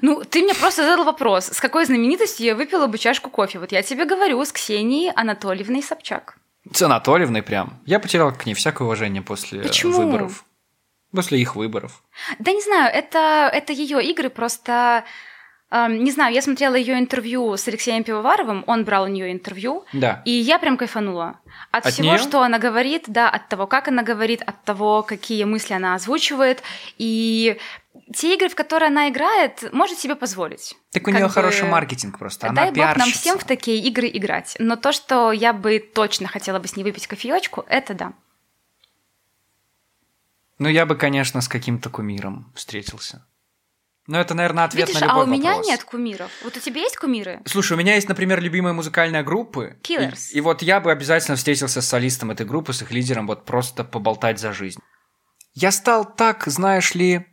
[0.02, 3.60] Ну, ты мне просто задал вопрос, с какой знаменитостью я выпила бы чашку кофе?
[3.60, 6.38] Вот я тебе говорю, с Ксенией Анатольевной Собчак.
[6.72, 7.80] С Анатольевной прям.
[7.86, 9.98] Я потерял к ней всякое уважение после Почему?
[9.98, 10.46] выборов.
[11.14, 12.02] После их выборов.
[12.40, 15.04] Да не знаю, это, это ее игры, просто...
[15.72, 19.86] эм, не знаю, я смотрела ее интервью с Алексеем Пивоваровым, он брал у нее интервью,
[19.94, 20.22] Да.
[20.26, 21.40] и я прям кайфанула.
[21.72, 22.18] От, От всего, неё?
[22.18, 26.64] что она говорит, да, от того, как она говорит, от того, какие мысли она озвучивает.
[26.98, 27.58] И
[28.16, 30.76] те игры, в которые она играет, может себе позволить.
[30.92, 32.48] Так у нее бы- хороший маркетинг просто.
[32.48, 33.20] Она Дай бог нам пиарщица.
[33.20, 34.56] всем в такие игры играть.
[34.60, 38.14] Но то, что я бы точно хотела бы с ней выпить кофеечку, это да.
[40.60, 43.26] Ну, я бы, конечно, с каким-то кумиром встретился.
[44.06, 45.68] Но это, наверное, ответ Видишь, на любой а у меня вопрос.
[45.68, 46.32] нет кумиров.
[46.44, 47.42] Вот у тебя есть кумиры?
[47.46, 49.78] Слушай, у меня есть, например, любимые музыкальные группы.
[49.82, 50.32] Killers.
[50.32, 53.46] И, и вот я бы обязательно встретился с солистом этой группы, с их лидером, вот
[53.46, 54.82] просто поболтать за жизнь.
[55.54, 57.26] Я стал так, знаешь ли,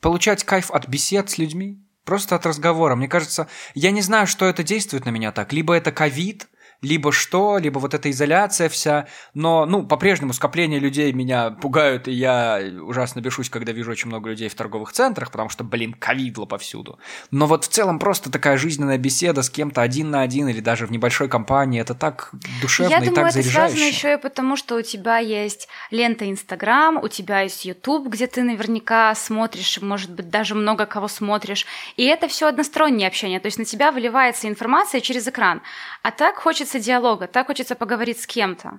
[0.00, 2.94] получать кайф от бесед с людьми, просто от разговора.
[2.94, 5.52] Мне кажется, я не знаю, что это действует на меня так.
[5.52, 6.46] Либо это ковид,
[6.82, 9.06] либо что, либо вот эта изоляция вся.
[9.34, 14.30] Но, ну, по-прежнему скопление людей меня пугают, и я ужасно бешусь, когда вижу очень много
[14.30, 16.98] людей в торговых центрах, потому что, блин, ковидло повсюду.
[17.30, 20.86] Но вот в целом просто такая жизненная беседа с кем-то один на один или даже
[20.86, 23.76] в небольшой компании, это так душевно Я и думаю, так это заряжающе.
[23.76, 28.26] связано еще и потому, что у тебя есть лента Инстаграм, у тебя есть Ютуб, где
[28.26, 31.66] ты наверняка смотришь, может быть, даже много кого смотришь.
[31.96, 33.40] И это все одностороннее общение.
[33.40, 35.62] То есть на тебя выливается информация через экран.
[36.02, 38.70] А так хочется диалога, так хочется поговорить с кем-то.
[38.70, 38.78] Ты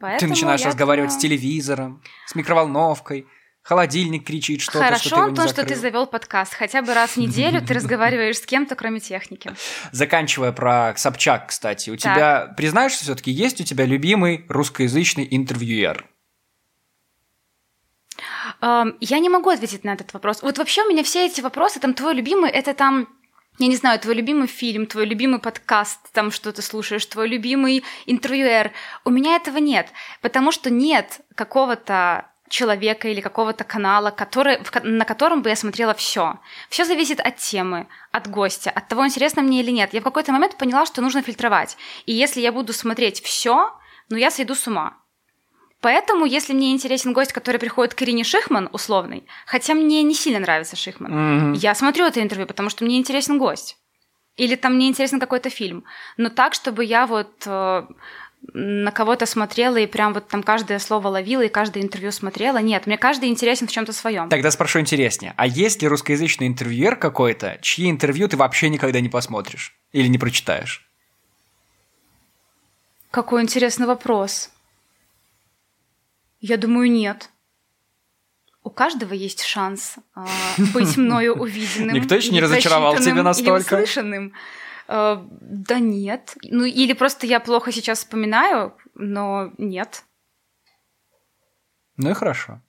[0.00, 3.26] Поэтому начинаешь я разговаривать с думаю- телевизором, с микроволновкой,
[3.62, 5.80] холодильник кричит что-то, Хорошо, что ты его не Антон, что ты закрыл.
[5.82, 6.54] завел подкаст.
[6.54, 9.52] Хотя бы раз в неделю ты разговариваешь с кем-то, кроме техники.
[9.92, 16.06] Заканчивая про Собчак, кстати, у тебя, признаешься, все-таки есть у тебя любимый русскоязычный интервьюер?
[18.60, 20.42] Эм, Я не могу ответить на этот вопрос.
[20.42, 23.08] Вот вообще у меня все эти вопросы, там твой любимый, это там
[23.58, 27.84] я не знаю, твой любимый фильм, твой любимый подкаст, там что ты слушаешь, твой любимый
[28.06, 28.72] интервьюер.
[29.04, 29.88] У меня этого нет,
[30.20, 36.38] потому что нет какого-то человека или какого-то канала, который, на котором бы я смотрела все.
[36.70, 39.92] Все зависит от темы, от гостя, от того, интересно мне или нет.
[39.92, 41.76] Я в какой-то момент поняла, что нужно фильтровать.
[42.06, 43.72] И если я буду смотреть все,
[44.08, 44.96] ну я сойду с ума.
[45.80, 50.40] Поэтому, если мне интересен гость, который приходит к Ирине Шихман, условный, хотя мне не сильно
[50.40, 51.52] нравится Шихман, Мгм.
[51.52, 53.76] я смотрю это интервью, потому что мне интересен гость.
[54.36, 55.84] Или там мне интересен какой-то фильм.
[56.16, 57.86] Но так, чтобы я вот э,
[58.54, 62.58] на кого-то смотрела и прям вот там каждое слово ловила и каждое интервью смотрела.
[62.58, 64.28] Нет, мне каждый интересен в чем-то своем.
[64.28, 65.34] Тогда спрошу интереснее.
[65.36, 70.18] А есть ли русскоязычный интервьюер какой-то, чьи интервью ты вообще никогда не посмотришь или не
[70.18, 70.88] прочитаешь?
[73.10, 74.50] Какой интересный вопрос.
[76.40, 77.30] Я думаю, нет.
[78.62, 80.24] У каждого есть шанс э,
[80.74, 81.94] быть мною увиденным.
[81.94, 83.76] Никто еще не разочаровал тебя настолько?
[83.76, 84.34] Или услышанным.
[84.88, 86.36] Э, да нет.
[86.44, 90.04] Ну, или просто я плохо сейчас вспоминаю, но нет.
[91.96, 92.60] Ну и хорошо.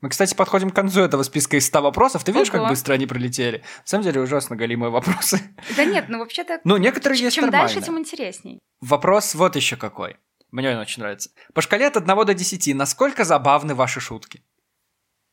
[0.00, 2.24] Мы, кстати, подходим к концу этого списка из 100 вопросов.
[2.24, 2.60] Ты видишь, Ого.
[2.60, 3.58] как быстро они пролетели?
[3.58, 5.40] На самом деле, ужасно галимые вопросы.
[5.76, 6.60] Да нет, ну вообще-то...
[6.64, 7.68] Ну, некоторые есть Чем нормально.
[7.68, 8.60] дальше, тем интересней.
[8.80, 10.16] Вопрос вот еще какой.
[10.50, 11.30] Мне он очень нравится.
[11.54, 14.42] По шкале от 1 до 10, насколько забавны ваши шутки?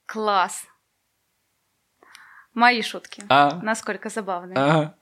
[0.05, 0.65] Класс.
[2.53, 3.23] Мои шутки.
[3.29, 3.59] А?
[3.61, 4.53] Насколько забавны.
[4.55, 4.95] Ага.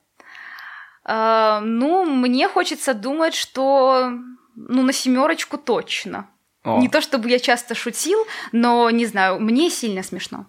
[1.04, 4.10] А, ну, мне хочется думать, что
[4.56, 6.28] ну, на семерочку точно.
[6.64, 6.80] О.
[6.80, 8.18] Не то чтобы я часто шутил,
[8.52, 10.46] но не знаю, мне сильно смешно.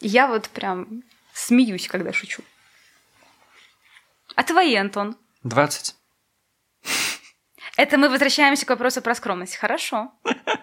[0.00, 1.02] Я вот прям
[1.32, 2.42] смеюсь, когда шучу.
[4.34, 5.16] А твои, Антон?
[5.44, 5.96] 20.
[7.76, 9.56] Это мы возвращаемся к вопросу про скромность.
[9.56, 10.12] Хорошо.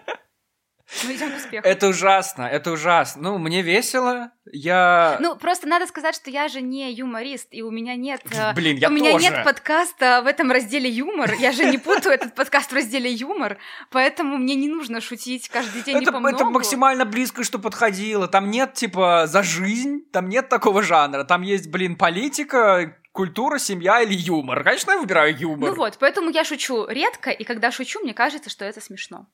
[1.04, 1.66] Мы идем к успеху.
[1.66, 3.22] Это ужасно, это ужасно.
[3.22, 4.32] Ну, мне весело.
[4.52, 5.18] Я...
[5.20, 8.20] Ну, просто надо сказать, что я же не юморист, и у меня нет...
[8.32, 9.24] э, Блин, я у меня тоже.
[9.24, 11.32] нет подкаста в этом разделе юмор.
[11.34, 13.58] Я же не путаю этот подкаст в разделе юмор,
[13.90, 18.26] поэтому мне не нужно шутить каждый день Это, это максимально близко, что подходило.
[18.26, 21.24] Там нет, типа, за жизнь, там нет такого жанра.
[21.24, 24.64] Там есть, блин, политика, культура, семья или юмор.
[24.64, 25.70] Конечно, я выбираю юмор.
[25.70, 29.26] Ну вот, поэтому я шучу редко, и когда шучу, мне кажется, что это смешно.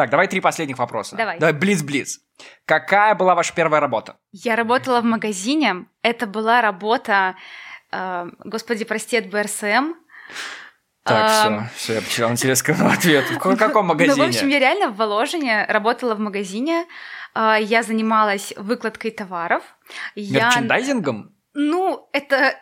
[0.00, 1.14] Так, давай три последних вопроса.
[1.14, 1.38] Давай.
[1.38, 2.20] Давай, блиц-блиц.
[2.64, 4.16] Какая была ваша первая работа?
[4.32, 5.84] Я работала в магазине.
[6.00, 7.36] Это была работа,
[7.92, 9.92] э, господи, прости, от БРСМ.
[11.04, 13.34] Так, Ам, все, все, я потерял интерес к ответу.
[13.34, 14.16] В ка- каком магазине?
[14.16, 16.86] Ну, в общем, я реально в Воложине работала в магазине.
[17.34, 19.62] А, Я занималась выкладкой товаров.
[20.14, 20.46] Я...
[20.46, 21.34] Мерчендайзингом?
[21.52, 22.54] Ну, это...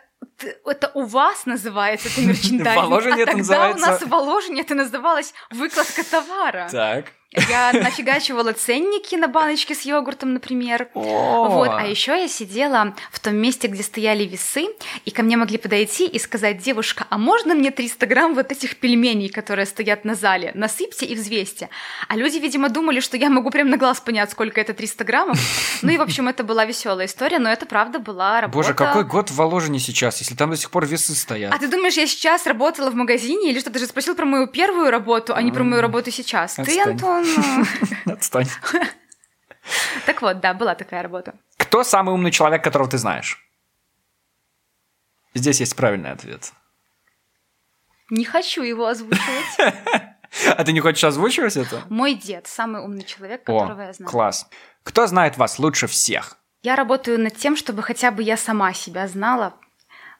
[0.65, 4.61] Это у вас называется это мерчендайзинг, В Воложине а это называется- у нас в Воложине
[4.61, 6.67] это называлось выкладка товара.
[6.69, 7.05] Так.
[7.35, 10.89] Я нафигачивала ценники на баночке с йогуртом, например.
[10.95, 14.65] О, Вот, а еще я сидела в том месте, где стояли весы,
[15.05, 18.77] и ко мне могли подойти и сказать, девушка, а можно мне 300 грамм вот этих
[18.77, 20.51] пельменей, которые стоят на зале?
[20.55, 21.69] Насыпьте и взвесьте.
[22.07, 25.37] А люди, видимо, думали, что я могу прям на глаз понять, сколько это 300 граммов.
[25.83, 28.57] Ну и, в общем, это была веселая история, но это правда была работа.
[28.57, 31.53] Боже, какой год в Воложине сейчас, если там до сих пор весы стоят?
[31.53, 33.69] А ты думаешь, я сейчас работала в магазине или что?
[33.69, 36.55] Ты же спросил про мою первую работу, а не про мою работу сейчас.
[36.55, 36.81] Ты.
[36.81, 37.18] Антон...
[37.21, 38.13] ну.
[38.13, 38.47] Отстань.
[40.05, 41.35] Так вот, да, была такая работа.
[41.57, 43.37] Кто самый умный человек, которого ты знаешь?
[45.33, 46.51] Здесь есть правильный ответ.
[48.09, 49.57] Не хочу его озвучивать.
[50.55, 51.81] А ты не хочешь озвучивать это?
[51.89, 54.11] Мой дед, самый умный человек, которого я знаю.
[54.11, 54.47] класс.
[54.83, 56.37] Кто знает вас лучше всех?
[56.61, 59.55] Я работаю над тем, чтобы хотя бы я сама себя знала,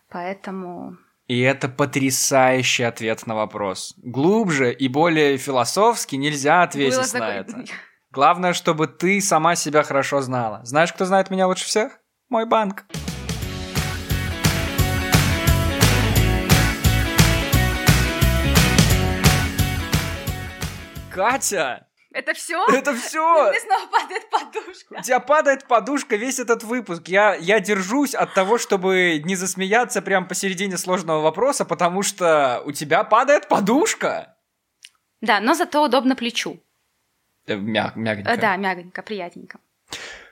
[0.10, 0.98] поэтому...
[1.30, 3.94] И это потрясающий ответ на вопрос.
[3.98, 7.66] Глубже и более философски нельзя ответить Было на такое- это.
[8.12, 10.62] Главное, чтобы ты сама себя хорошо знала.
[10.64, 12.00] Знаешь, кто знает меня лучше всех?
[12.30, 12.86] Мой банк.
[21.12, 22.66] Катя, Это все?
[22.74, 23.22] это все.
[23.52, 24.96] Мне снова падает подушка.
[24.98, 27.08] У тебя падает подушка весь этот выпуск.
[27.08, 32.72] Я, я держусь от того, чтобы не засмеяться прямо посередине сложного вопроса, потому что у
[32.72, 34.36] тебя падает подушка.
[35.22, 36.60] Да, но зато удобно плечу.
[37.46, 38.32] Э, мя- мягонько.
[38.32, 39.60] Э, Да, мягонько, приятненько.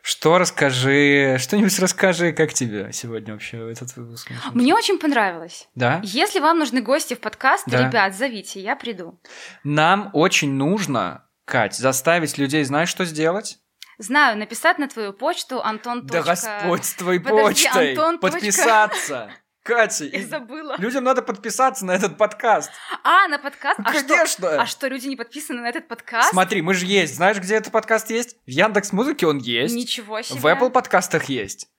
[0.02, 4.32] Что расскажи, что-нибудь расскажи, как тебе сегодня вообще этот выпуск?
[4.54, 5.68] Мне очень понравилось.
[5.76, 6.00] Да?
[6.04, 7.86] Если вам нужны гости в подкаст, Да.
[7.88, 9.20] ребят, зовите, я приду.
[9.66, 13.60] Нам очень нужно, Кать, заставить людей, знаешь, что сделать?
[13.98, 16.06] Знаю, написать на твою почту антон.
[16.06, 17.90] Да Господь с твоей Подожди, почтой!
[17.92, 18.20] Антон.
[18.20, 19.32] Подписаться!
[19.64, 20.76] Катя, Я забыла.
[20.78, 22.70] людям надо подписаться на этот подкаст.
[23.04, 23.80] А, на подкаст?
[23.82, 24.62] А что- конечно!
[24.62, 26.32] А что, люди не подписаны на этот подкаст?
[26.32, 27.16] Смотри, мы же есть.
[27.16, 28.36] Знаешь, где этот подкаст есть?
[28.46, 29.74] В Яндекс Музыке он есть.
[29.74, 30.40] Ничего себе.
[30.42, 31.70] В Apple подкастах есть.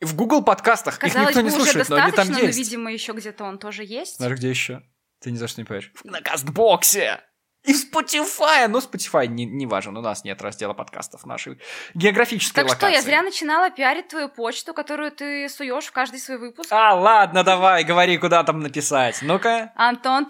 [0.00, 0.98] В Google подкастах.
[0.98, 2.58] Казалось Их никто бы, не уже слушает, но они там но, есть.
[2.58, 4.16] видимо, еще где-то он тоже есть.
[4.16, 4.82] Знаешь, где еще?
[5.20, 5.92] Ты ни за что не поверишь.
[6.04, 7.20] На Кастбоксе!
[7.68, 8.66] И в Spotify!
[8.66, 11.60] Но Spotify не, не важен, у нас нет раздела подкастов нашей
[11.92, 12.96] географической Так что, локации.
[12.96, 16.72] я зря начинала пиарить твою почту, которую ты суешь в каждый свой выпуск.
[16.72, 19.20] А, ладно, давай, говори, куда там написать.
[19.20, 19.72] Ну-ка.
[19.76, 20.26] Антон.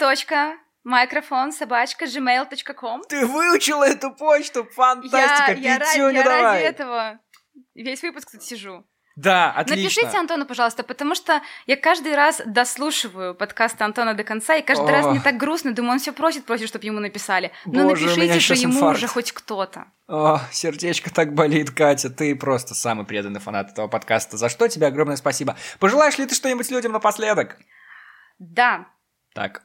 [1.53, 7.21] собачка gmail.com Ты выучила эту почту, Я, фантастика, я, ради, пятюню я ради этого
[7.75, 8.85] весь выпуск тут сижу.
[9.19, 9.83] Да, отлично.
[9.83, 14.93] Напишите Антону, пожалуйста, потому что я каждый раз дослушиваю подкаст Антона до конца, и каждый
[14.93, 15.11] раз Ох.
[15.11, 17.51] мне так грустно, думаю, он все просит, просит, чтобы ему написали.
[17.65, 18.99] Ну Боже, напишите же ему инфаркт.
[18.99, 19.87] уже хоть кто-то.
[20.07, 22.11] О, сердечко так болит, Катя.
[22.11, 24.37] Ты просто самый преданный фанат этого подкаста.
[24.37, 25.57] За что тебе огромное спасибо.
[25.81, 27.57] Пожелаешь ли ты что-нибудь людям напоследок?
[28.39, 28.87] Да.
[29.35, 29.65] Так.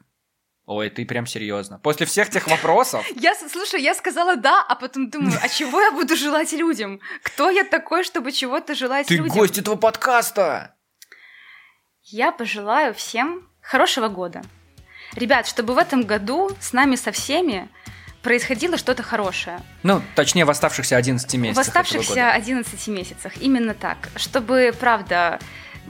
[0.66, 1.78] Ой, ты прям серьезно.
[1.80, 3.06] После всех тех вопросов.
[3.16, 7.02] Я, слушай, я сказала да, а потом думаю, а чего я буду желать людям?
[7.22, 9.38] Кто я такой, чтобы чего-то желать Ты людям?
[9.38, 10.76] гость этого подкаста.
[12.04, 14.42] Я пожелаю всем хорошего года.
[15.16, 17.70] Ребят, чтобы в этом году с нами со всеми
[18.22, 19.60] происходило что-то хорошее.
[19.84, 22.32] Ну, точнее, в оставшихся 11 В месяцах этого оставшихся года.
[22.32, 23.38] 11 месяцах.
[23.42, 23.98] Именно так.
[24.16, 25.40] Чтобы, правда,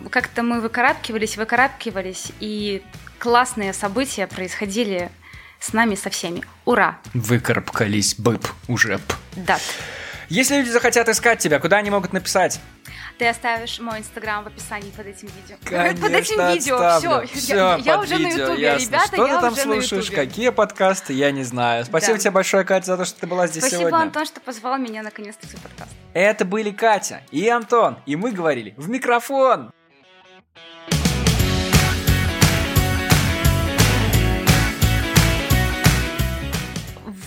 [0.09, 2.83] как-то мы выкарабкивались, выкарабкивались, и
[3.23, 5.09] классные события происходили
[5.61, 6.43] с нами со всеми.
[6.65, 6.99] Ура!
[7.13, 9.03] Выкарабкались, быб, уже б.
[9.37, 9.61] Дат.
[10.27, 12.59] Если люди захотят искать тебя, куда они могут написать?
[13.17, 15.55] Ты оставишь мой инстаграм в описании под этим видео.
[15.63, 16.75] Конечно, под этим видео.
[16.75, 17.27] отставлю.
[17.27, 18.85] Все, Всё, я, я уже на видео, Ютубе, ясно.
[18.87, 20.09] ребята, Что я ты там уже слушаешь?
[20.09, 20.15] на.
[20.17, 21.13] Какие подкасты?
[21.13, 21.85] Я не знаю.
[21.85, 22.19] Спасибо Да.
[22.19, 24.03] тебе большое, Катя, за то, что ты была здесь Спасибо, сегодня.
[24.03, 25.91] Антон, что позвал меня наконец-то в свой подкаст.
[26.13, 29.71] Это были Катя и Антон, и мы говорили в микрофон.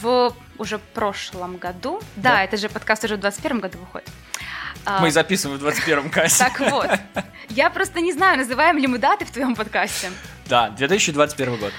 [0.07, 2.45] В уже прошлом году, да, Да.
[2.45, 4.09] это же подкаст уже в 21 году выходит.
[4.85, 6.39] А, Мы записываем в 21-м Катя.
[6.39, 6.89] Так вот,
[7.49, 10.13] я просто не знаю, называем ли мы даты в твоем подкасте.
[10.47, 11.73] Да, 2021 год.